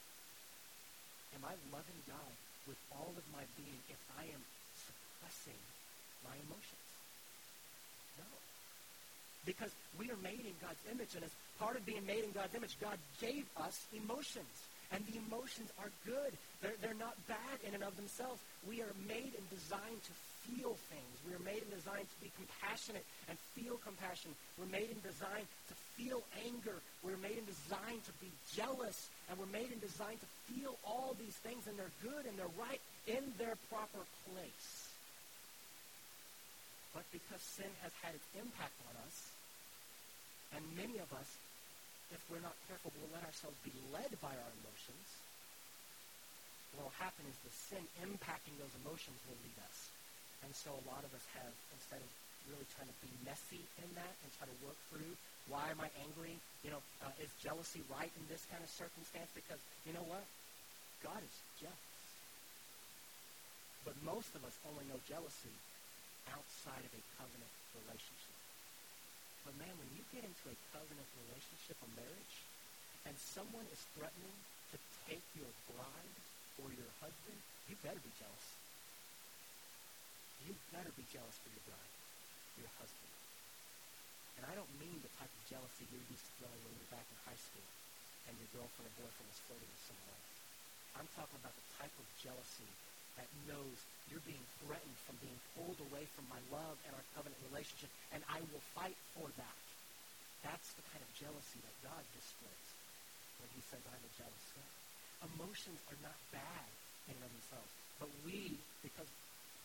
[1.35, 2.35] Am I loving God
[2.67, 4.43] with all of my being if I am
[4.75, 5.61] suppressing
[6.25, 6.89] my emotions?
[8.19, 8.31] No.
[9.45, 12.55] Because we are made in God's image, and as part of being made in God's
[12.55, 14.55] image, God gave us emotions.
[14.93, 16.33] And the emotions are good.
[16.63, 18.41] They're, they're not bad in and of themselves.
[18.69, 20.13] We are made and designed to
[20.45, 21.15] feel things.
[21.25, 24.33] We are made and designed to be compassionate and feel compassion.
[24.61, 26.77] We're made and designed to feel anger.
[27.01, 29.09] We're made and designed to be jealous.
[29.29, 32.57] And we're made and designed to feel all these things, and they're good and they're
[32.61, 34.69] right in their proper place.
[36.93, 39.17] But because sin has had its impact on us,
[40.55, 41.27] and many of us,
[42.15, 45.09] if we're not careful, will let ourselves be led by our emotions,
[46.79, 49.94] what will happen is the sin impacting those emotions will lead us.
[50.45, 52.11] And so a lot of us have, instead of
[52.53, 55.17] really trying to be messy in that and try to work through
[55.49, 56.41] why am I angry?
[56.65, 59.29] You know, uh, is jealousy right in this kind of circumstance?
[59.37, 60.25] Because you know what?
[61.05, 61.93] God is jealous.
[63.85, 65.53] But most of us only know jealousy
[66.33, 68.39] outside of a covenant relationship.
[69.45, 72.37] But man, when you get into a covenant relationship, a marriage,
[73.05, 74.37] and someone is threatening
[74.73, 76.17] to take your bride
[76.65, 77.37] or your husband,
[77.69, 78.64] you better be jealous.
[80.45, 81.95] You better be jealous for your bride,
[82.61, 83.13] your husband.
[84.37, 87.07] And I don't mean the type of jealousy you're used to feeling when you're back
[87.09, 87.69] in high school
[88.29, 90.33] and your girlfriend or boyfriend is flirting with someone else.
[91.01, 92.71] I'm talking about the type of jealousy
[93.17, 93.79] that knows
[94.11, 98.21] you're being threatened from being pulled away from my love and our covenant relationship, and
[98.27, 99.59] I will fight for that.
[100.45, 102.69] That's the kind of jealousy that God displays
[103.41, 104.75] when he says, I'm a jealous God.
[105.35, 106.69] Emotions are not bad
[107.09, 109.09] in and of themselves, but we, because,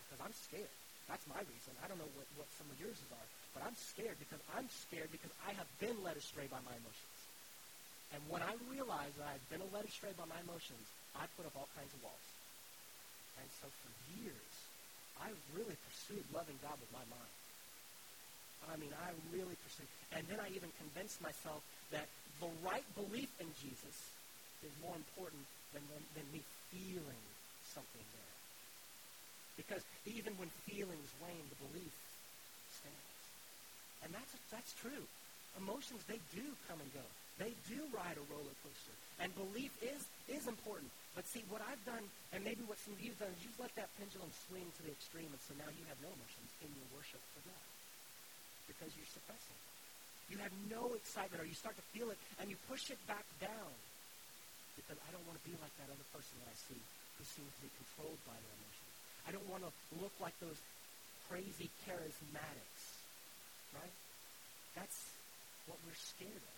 [0.09, 0.73] because I'm scared,
[1.05, 1.77] that's my reason.
[1.85, 5.13] I don't know what, what some of yours are, but I'm scared because I'm scared
[5.13, 7.17] because I have been led astray by my emotions.
[8.09, 10.81] And when I realize that I've been led astray by my emotions,
[11.13, 12.27] I put up all kinds of walls.
[13.37, 14.53] And so for years,
[15.21, 17.35] I really pursued loving God with my mind.
[18.67, 19.87] I mean, I really pursued.
[20.11, 21.61] And then I even convinced myself
[21.93, 22.09] that
[22.41, 23.97] the right belief in Jesus
[24.65, 26.41] is more important than, than, than me
[26.73, 27.23] feeling
[27.63, 28.28] something there.
[29.59, 31.91] Because even when feelings wane, the belief
[32.71, 33.19] stands.
[34.07, 35.03] And that's, that's true.
[35.59, 37.03] Emotions, they do come and go.
[37.43, 38.95] They do ride a roller coaster.
[39.19, 39.99] And belief is,
[40.31, 40.87] is important.
[41.11, 43.59] But see, what I've done, and maybe what some of you have done, is you've
[43.59, 46.71] let that pendulum swing to the extreme, and so now you have no emotions in
[46.71, 47.65] your worship for God.
[48.71, 49.59] Because you're suppressing.
[50.31, 53.27] You have no excitement, or you start to feel it, and you push it back
[53.43, 53.73] down.
[54.79, 56.79] Because I don't want to be like that other person that I see
[57.19, 58.88] who seems to be controlled by their emotions.
[59.27, 60.57] I don't want to look like those
[61.27, 62.81] crazy charismatics.
[63.75, 63.95] Right?
[64.73, 64.97] That's
[65.69, 66.57] what we're scared of.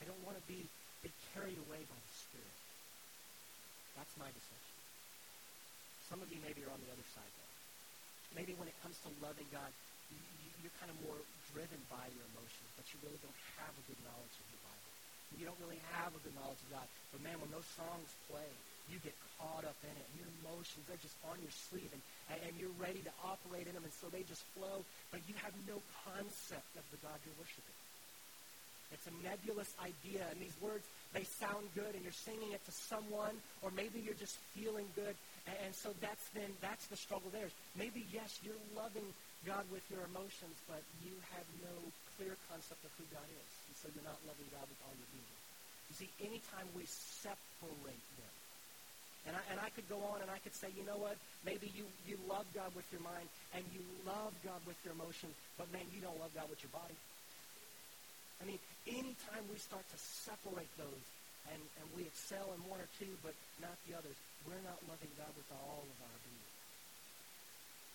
[0.00, 0.64] I don't want to be,
[1.04, 2.58] be carried away by the Spirit.
[4.00, 4.78] That's my deception.
[6.08, 7.54] Some of you maybe are on the other side, though.
[8.32, 9.68] Maybe when it comes to loving God,
[10.08, 10.18] you,
[10.64, 11.20] you're kind of more
[11.52, 14.90] driven by your emotions, but you really don't have a good knowledge of your Bible.
[15.38, 16.86] You don't really have a good knowledge of God.
[17.12, 18.50] But man, when those songs play,
[18.88, 20.04] you get caught up in it.
[20.08, 22.02] And your emotions, they're just on your sleeve, and,
[22.46, 25.52] and you're ready to operate in them, and so they just flow, but you have
[25.68, 27.78] no concept of the God you're worshiping.
[28.90, 30.82] It's a nebulous idea, and these words,
[31.14, 35.14] they sound good, and you're singing it to someone, or maybe you're just feeling good,
[35.46, 37.46] and, and so that's then, that's the struggle there.
[37.78, 39.06] Maybe, yes, you're loving
[39.46, 41.74] God with your emotions, but you have no
[42.18, 45.10] clear concept of who God is, and so you're not loving God with all your
[45.14, 45.38] being.
[45.88, 48.34] You see, anytime we separate them,
[49.28, 51.20] and I, and I could go on and I could say, you know what?
[51.44, 55.28] Maybe you, you love God with your mind and you love God with your emotion,
[55.60, 56.96] but man, you don't love God with your body.
[58.40, 61.04] I mean, anytime we start to separate those
[61.52, 64.16] and, and we excel in one or two but not the others,
[64.48, 66.48] we're not loving God with all of our being.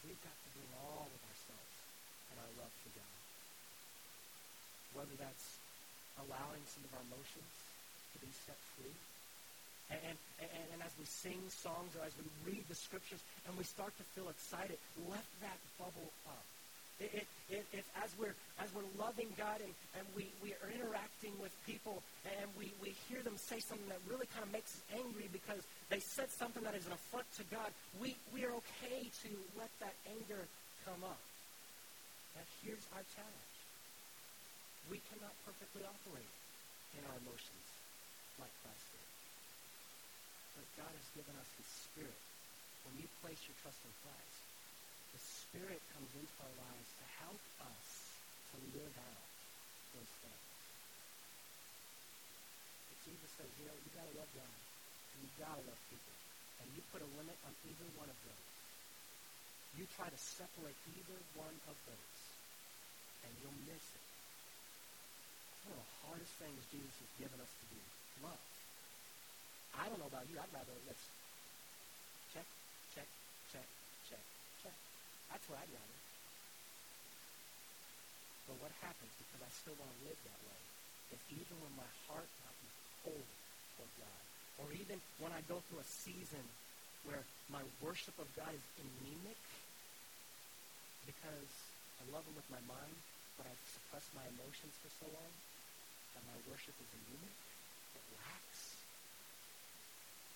[0.05, 1.75] We've got to bring all of ourselves
[2.29, 3.17] and our love to God.
[4.93, 5.57] Whether that's
[6.21, 7.53] allowing some of our emotions
[8.13, 8.93] to be set free.
[9.89, 13.63] And, and, and, as we sing songs or as we read the scriptures and we
[13.63, 14.78] start to feel excited,
[15.10, 16.45] let that bubble up.
[16.98, 21.36] It, it, it, as, we're, as we're loving God and, and we, we are interacting
[21.43, 24.84] with people and we, we hear them say something that really kind of makes us
[24.95, 25.60] angry because
[25.91, 27.67] they said something that is an affront to God,
[28.00, 30.48] we, we are okay to let that anger
[30.88, 31.19] come up.
[32.39, 33.56] And here's our challenge.
[34.88, 36.32] We cannot perfectly operate
[36.95, 37.67] in our emotions
[38.39, 38.94] like Christ.
[40.56, 42.22] But God has given us his spirit.
[42.88, 44.39] When you place your trust in Christ,
[45.15, 47.88] the Spirit comes into our lives to help us
[48.52, 49.28] to live out
[49.96, 50.48] those things.
[52.91, 54.60] But Jesus says, you know, you got to love God,
[55.15, 56.15] and you got to love people.
[56.60, 58.48] And you put a limit on either one of those.
[59.76, 62.20] You try to separate either one of those,
[63.28, 64.08] and you'll miss it.
[65.68, 67.82] One of the hardest things Jesus has given us to do.
[68.24, 68.55] Love.
[69.75, 70.39] I don't know about you.
[70.39, 71.05] I'd rather let's
[72.33, 72.47] check,
[72.95, 73.07] check,
[73.51, 73.67] check,
[74.09, 74.23] check,
[74.63, 74.77] check.
[75.31, 75.99] That's what I'd rather.
[78.45, 80.61] But what happens, because I still want to live that way,
[81.13, 82.69] is even when my heart not be
[83.01, 83.29] cold
[83.75, 84.23] toward God,
[84.61, 86.45] or even when I go through a season
[87.09, 89.41] where my worship of God is anemic,
[91.09, 91.51] because
[92.01, 92.97] I love him with my mind,
[93.38, 95.33] but I've suppressed my emotions for so long,
[96.17, 97.38] that my worship is anemic,
[97.97, 98.55] it lacks,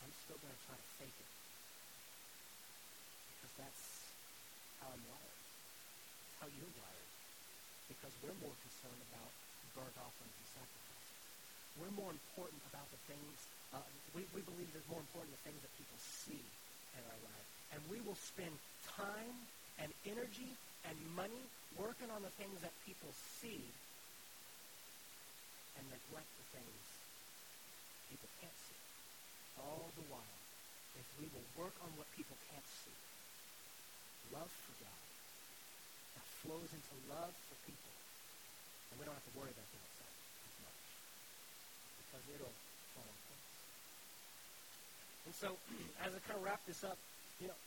[0.04, 1.32] I'm still going to try to fake it.
[3.36, 3.84] Because that's
[4.80, 5.40] how I'm wired.
[5.40, 7.12] That's how you're wired.
[7.92, 9.32] Because we're more concerned about
[9.76, 11.18] burnt offerings and sacrifices.
[11.78, 13.38] We're more important about the things,
[13.72, 16.44] uh, we, we believe it's more important the things that people see
[16.96, 17.50] in our life.
[17.72, 18.52] And we will spend
[18.98, 19.38] time
[19.80, 20.52] and energy
[20.88, 21.44] and money
[21.78, 23.62] working on the things that people see
[25.78, 26.84] and neglect the things
[28.12, 28.59] people can't.
[29.66, 30.38] All the while,
[30.96, 32.96] if we will work on what people can't see,
[34.32, 35.04] love for God,
[36.16, 37.94] that flows into love for people,
[38.92, 40.16] and we don't have to worry about the outside
[40.48, 40.82] as much
[42.08, 42.58] because it'll
[42.96, 43.50] fall in place.
[45.28, 45.50] And so,
[46.06, 46.98] as I kind of wrap this up,
[47.44, 47.60] you know,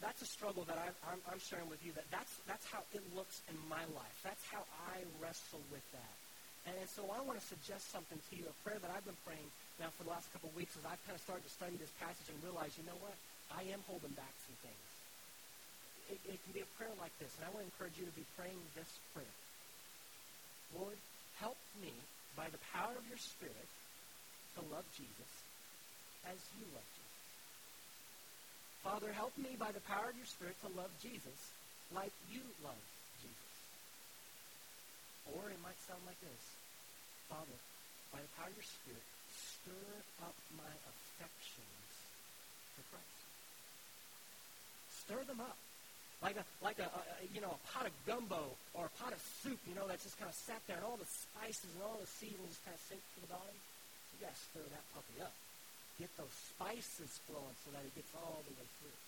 [0.00, 1.92] that's a struggle that I, I'm, I'm sharing with you.
[1.92, 4.16] That that's that's how it looks in my life.
[4.24, 6.19] That's how I wrestle with that.
[6.68, 9.46] And, so I want to suggest something to you, a prayer that I've been praying
[9.78, 11.92] now for the last couple of weeks as I've kind of started to study this
[12.02, 13.14] passage and realize, you know what?
[13.54, 14.88] I am holding back some things.
[16.10, 18.16] It, it can be a prayer like this, and I want to encourage you to
[18.18, 19.36] be praying this prayer.
[20.74, 20.98] Lord,
[21.38, 21.94] help me
[22.34, 23.68] by the power of your Spirit
[24.58, 25.32] to love Jesus
[26.26, 27.16] as you love Jesus.
[28.82, 31.38] Father, help me by the power of your Spirit to love Jesus
[31.94, 32.84] like you love.
[35.36, 36.44] Or it might sound like this
[37.30, 37.58] Father,
[38.10, 39.86] by the power of your Spirit, stir
[40.26, 41.90] up my affections
[42.74, 43.22] for Christ.
[44.90, 45.58] Stir them up.
[46.20, 47.02] Like a like a, a,
[47.32, 50.18] you know a pot of gumbo or a pot of soup, you know, that's just
[50.20, 53.00] kind of sat there and all the spices and all the seasonings kind of sink
[53.16, 53.56] to the bottom.
[54.12, 55.32] You got to stir that puppy up.
[55.96, 58.98] Get those spices flowing so that it gets all the way through.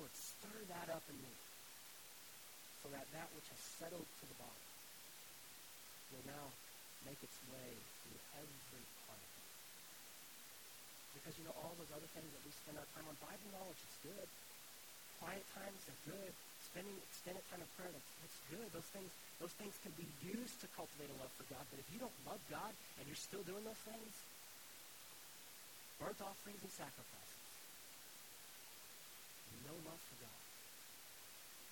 [0.00, 1.34] Lord, stir that up in me
[2.80, 4.73] so that that which has settled to the bottom
[6.12, 6.46] will now
[7.04, 7.70] make its way
[8.04, 9.48] through every part of it.
[11.20, 13.80] Because, you know, all those other things that we spend our time on, Bible knowledge
[13.80, 14.28] is good.
[15.22, 16.32] Quiet times are good.
[16.64, 18.68] Spending extended time in prayer, that's, that's good.
[18.74, 21.62] Those things, those things can be used to cultivate a love for God.
[21.70, 24.12] But if you don't love God and you're still doing those things,
[26.02, 27.24] burnt offerings and sacrifices,
[29.64, 30.42] no love for God.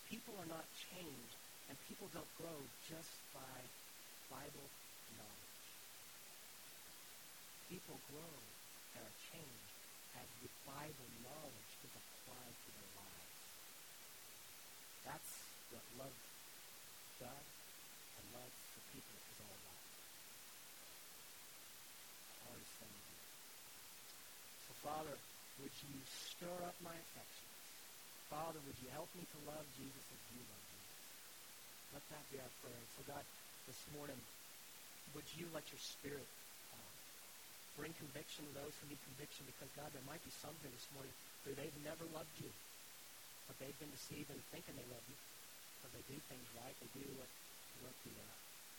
[0.09, 1.37] People are not changed,
[1.69, 2.57] and people don't grow
[2.89, 3.57] just by
[4.33, 4.69] Bible
[5.13, 5.61] knowledge.
[7.69, 8.37] People grow
[8.97, 9.77] and are changed
[10.17, 13.37] as the Bible knowledge is applied to their lives.
[15.05, 15.33] That's
[15.69, 16.17] what love
[17.21, 17.45] God
[18.17, 19.85] and love for people is all about.
[22.49, 23.19] Hardest thing to do.
[24.65, 25.17] So, Father,
[25.61, 27.61] would you stir up my affections?
[28.33, 30.99] Father, would you help me to love Jesus as you love Jesus?
[31.93, 32.85] Let that be our prayer.
[32.97, 33.25] So, God,
[33.67, 34.19] this morning,
[35.15, 36.27] would you let your Spirit
[36.75, 36.93] uh,
[37.79, 39.47] bring conviction to those who need conviction?
[39.47, 41.13] Because, God, there might be some here this morning
[41.45, 42.51] who they've never loved you,
[43.47, 45.19] but they've been deceived into thinking they love you.
[45.79, 46.75] Because they do things right.
[46.79, 47.31] They do what,
[47.83, 48.35] what the, uh,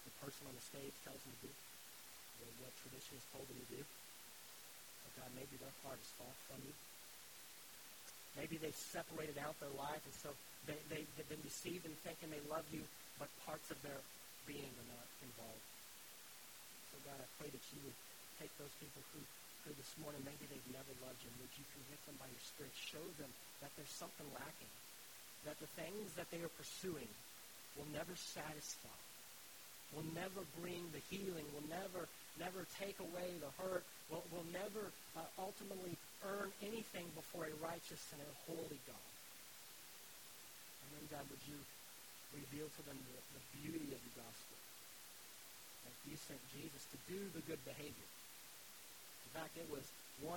[0.08, 3.60] the person on the stage tells them to do, or what tradition has told them
[3.60, 3.82] to do.
[3.84, 6.74] But, God, maybe their heart is far from you.
[8.40, 10.34] Maybe they've separated out their life, and so
[10.66, 12.82] they, they, they've been deceived in thinking they love you,
[13.22, 14.00] but parts of their
[14.46, 15.68] being are not involved.
[16.92, 18.00] So, God, I pray that you would
[18.38, 19.22] take those people who,
[19.66, 22.74] who this morning maybe they've never loved you, would you convict them by your Spirit?
[22.76, 23.32] Show them
[23.64, 24.74] that there's something lacking,
[25.48, 27.10] that the things that they are pursuing
[27.78, 29.00] will never satisfy,
[29.96, 32.06] will never bring the healing, will never,
[32.38, 38.02] never take away the hurt, will, will never uh, ultimately earn anything before a righteous
[38.14, 39.12] and a holy God.
[40.84, 41.58] And then, God, would you
[42.34, 44.58] reveal to them the, the beauty of the gospel?
[45.86, 48.10] That you sent Jesus to do the good behavior.
[49.28, 49.86] In fact, it was
[50.22, 50.30] 100%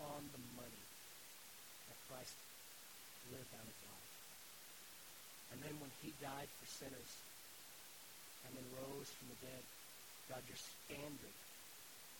[0.00, 0.84] on the money
[1.88, 2.36] that Christ
[3.32, 4.10] lived out his life.
[5.52, 7.12] And then when he died for sinners
[8.46, 9.64] and then rose from the dead,
[10.30, 11.36] God, your standard,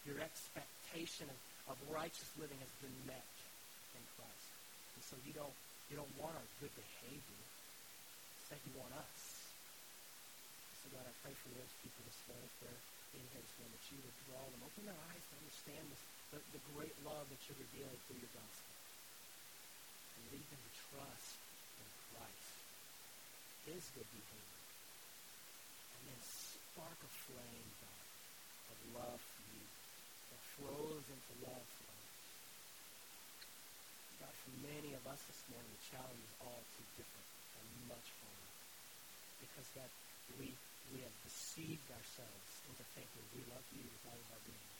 [0.04, 1.38] your expectation of,
[1.72, 3.30] of righteous living has been met
[3.94, 4.48] in Christ.
[4.98, 5.56] And so you don't,
[5.88, 7.44] you don't want our good behavior.
[8.50, 9.22] Instead, you want us.
[10.82, 12.82] So, God, I pray for those people this morning, if they're
[13.14, 16.02] in here this morning, that you would draw them, open their eyes to understand this,
[16.34, 18.74] the, the great love that you're revealing through your gospel.
[20.18, 21.38] And lead them to trust
[21.78, 22.54] in Christ,
[23.70, 24.62] his good behavior.
[25.94, 28.06] And then spark a flame, God,
[28.74, 29.66] of love for you
[30.34, 32.18] that flows into love for others.
[34.18, 37.29] God, for many of us this morning, the challenge is all too different.
[39.40, 39.90] Because, God,
[40.38, 40.52] we,
[40.92, 44.70] we have deceived ourselves into thinking we love you with all of our being.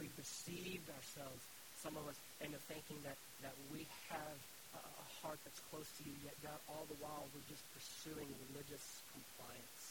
[0.00, 1.42] We've deceived ourselves,
[1.78, 4.38] some of us, into thinking that, that we have
[4.74, 8.28] a, a heart that's close to you, yet, God, all the while we're just pursuing
[8.50, 9.82] religious compliance.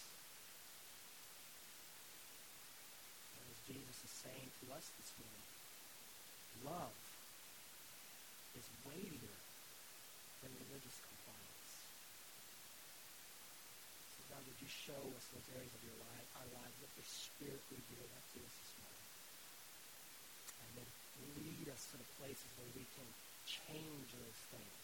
[3.35, 5.47] And as Jesus is saying to us this morning,
[6.65, 6.97] love
[8.57, 9.37] is weightier
[10.41, 11.71] than religious compliance.
[14.17, 17.07] So God, would you show us those areas of your life, our lives, let your
[17.07, 19.07] Spirit reveal that to us this morning.
[20.59, 20.89] And then
[21.39, 23.07] lead us to the places where we can
[23.47, 24.83] change those things.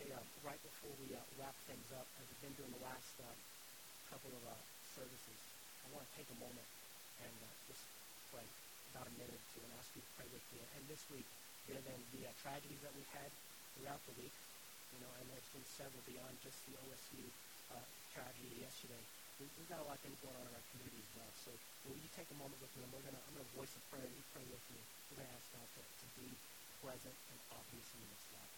[0.00, 3.12] Hey, uh, right before we uh, wrap things up, as we've been doing the last
[3.20, 3.28] uh,
[4.08, 4.56] couple of uh,
[4.96, 5.38] services,
[5.84, 6.68] I want to take a moment
[7.20, 7.84] and uh, just
[8.32, 8.44] pray
[8.96, 10.64] about a minute or two and ask you to pray with me.
[10.80, 11.28] And this week,
[11.68, 13.30] given the uh, tragedies that we've had
[13.76, 14.34] throughout the week,
[14.94, 17.24] you know, and there's been several beyond just the OSU
[17.74, 17.84] uh,
[18.14, 19.00] tragedy yesterday.
[19.42, 21.32] We, we've got a lot of things going on in our community as well.
[21.34, 21.50] So
[21.88, 22.86] will you take a moment with me?
[22.86, 24.06] And we're gonna, I'm going to voice a prayer.
[24.06, 24.80] You pray with me.
[25.10, 26.28] We're going to ask God to, to be
[26.84, 28.50] present and obvious in of that.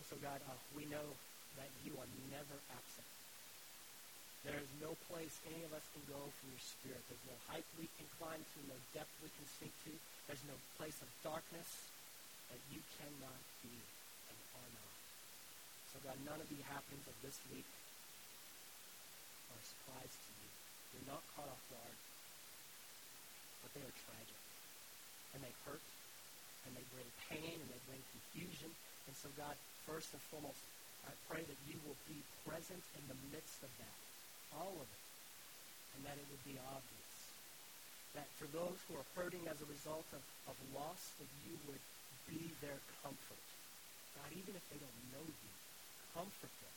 [0.00, 1.06] And so, God, uh, we know
[1.60, 3.08] that you are never absent.
[4.44, 7.00] There is no place any of us can go from your spirit.
[7.08, 9.92] There's no height we can climb to, no depth we can sink to.
[10.28, 11.88] There's no place of darkness
[12.52, 14.94] that you cannot be and are not.
[16.04, 17.66] God, none of the happenings of this week
[19.48, 20.50] are a surprise to you.
[20.94, 21.98] You're not caught off guard.
[23.64, 24.40] But they are tragic.
[25.32, 25.84] And they hurt.
[26.68, 28.70] And they bring pain and they bring confusion.
[29.08, 29.56] And so God,
[29.88, 30.60] first and foremost,
[31.08, 33.98] I pray that you will be present in the midst of that
[34.58, 35.04] all of it,
[35.96, 37.14] and that it would be obvious.
[38.14, 41.82] That for those who are hurting as a result of, of loss, that you would
[42.30, 43.46] be their comfort.
[44.14, 45.52] God, even if they don't know you,
[46.14, 46.74] comfort them.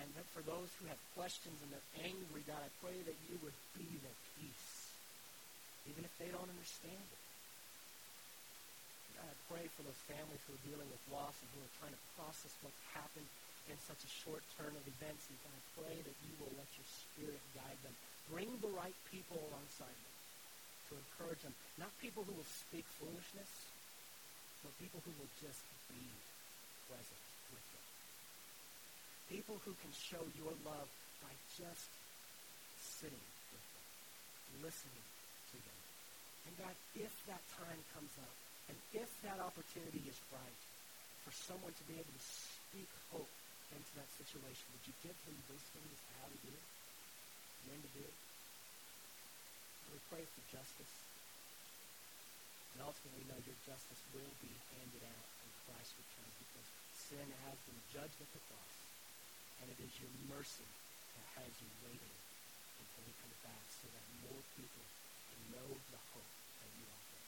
[0.00, 3.36] And that for those who have questions and they're angry, God, I pray that you
[3.44, 4.96] would be their peace,
[5.88, 7.22] even if they don't understand it.
[9.20, 11.92] God, I pray for those families who are dealing with loss and who are trying
[11.92, 13.28] to process what's happened
[13.68, 15.28] in such a short turn of events.
[15.28, 17.92] And I pray that you will let your spirit guide them.
[18.32, 20.16] Bring the right people alongside them
[20.88, 21.52] to encourage them.
[21.76, 23.52] Not people who will speak foolishness,
[24.64, 25.60] but people who will just
[25.92, 26.02] be
[26.88, 27.29] present.
[29.30, 30.90] People who can show your love
[31.22, 31.90] by just
[32.98, 35.06] sitting with them, listening
[35.54, 35.80] to them.
[36.50, 38.34] And God, if that time comes up,
[38.66, 40.60] and if that opportunity is right
[41.22, 43.30] for someone to be able to speak hope
[43.70, 44.66] into that situation?
[44.74, 46.66] Would you give him wisdom as to how to do it?
[47.70, 48.16] When to do it?
[49.90, 50.94] we pray for justice.
[52.74, 57.26] And ultimately, we know your justice will be handed out in Christ's return because sin
[57.50, 58.74] has been judged at the cross.
[59.60, 60.68] And it is your mercy
[61.16, 62.16] that has you waiting
[62.80, 64.84] until he comes back so that more people
[65.28, 66.34] can know the hope
[66.64, 67.20] that you offer.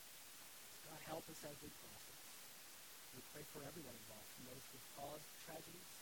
[0.89, 2.23] God, help us as we process.
[3.13, 5.93] We pray for everyone involved, from those who have caused tragedies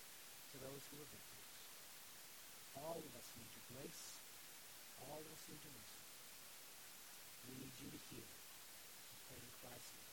[0.55, 1.55] to those who are victims.
[2.79, 4.05] All of us need your grace.
[5.03, 6.05] All of us need your mercy.
[7.51, 8.31] We need you to heal.
[8.31, 10.11] We pray in Christ's name.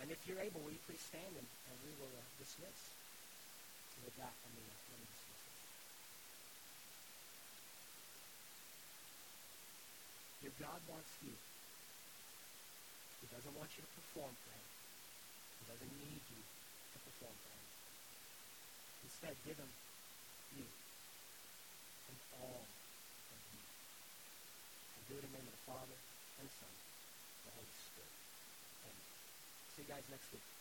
[0.00, 2.99] And if you're able, will you please stand and, and we will uh, dismiss.
[4.00, 5.44] With that, me, uh, let me dismiss.
[10.40, 11.36] Your God wants you.
[13.20, 14.68] He doesn't want you to perform for him.
[15.60, 17.68] He doesn't need you to perform for him.
[19.04, 19.72] Instead, give him
[20.56, 23.64] you and all of you.
[24.96, 25.98] And do it in the name of the Father
[26.40, 28.16] and Son and the Holy Spirit.
[28.88, 29.08] Amen.
[29.76, 30.59] See you guys next week.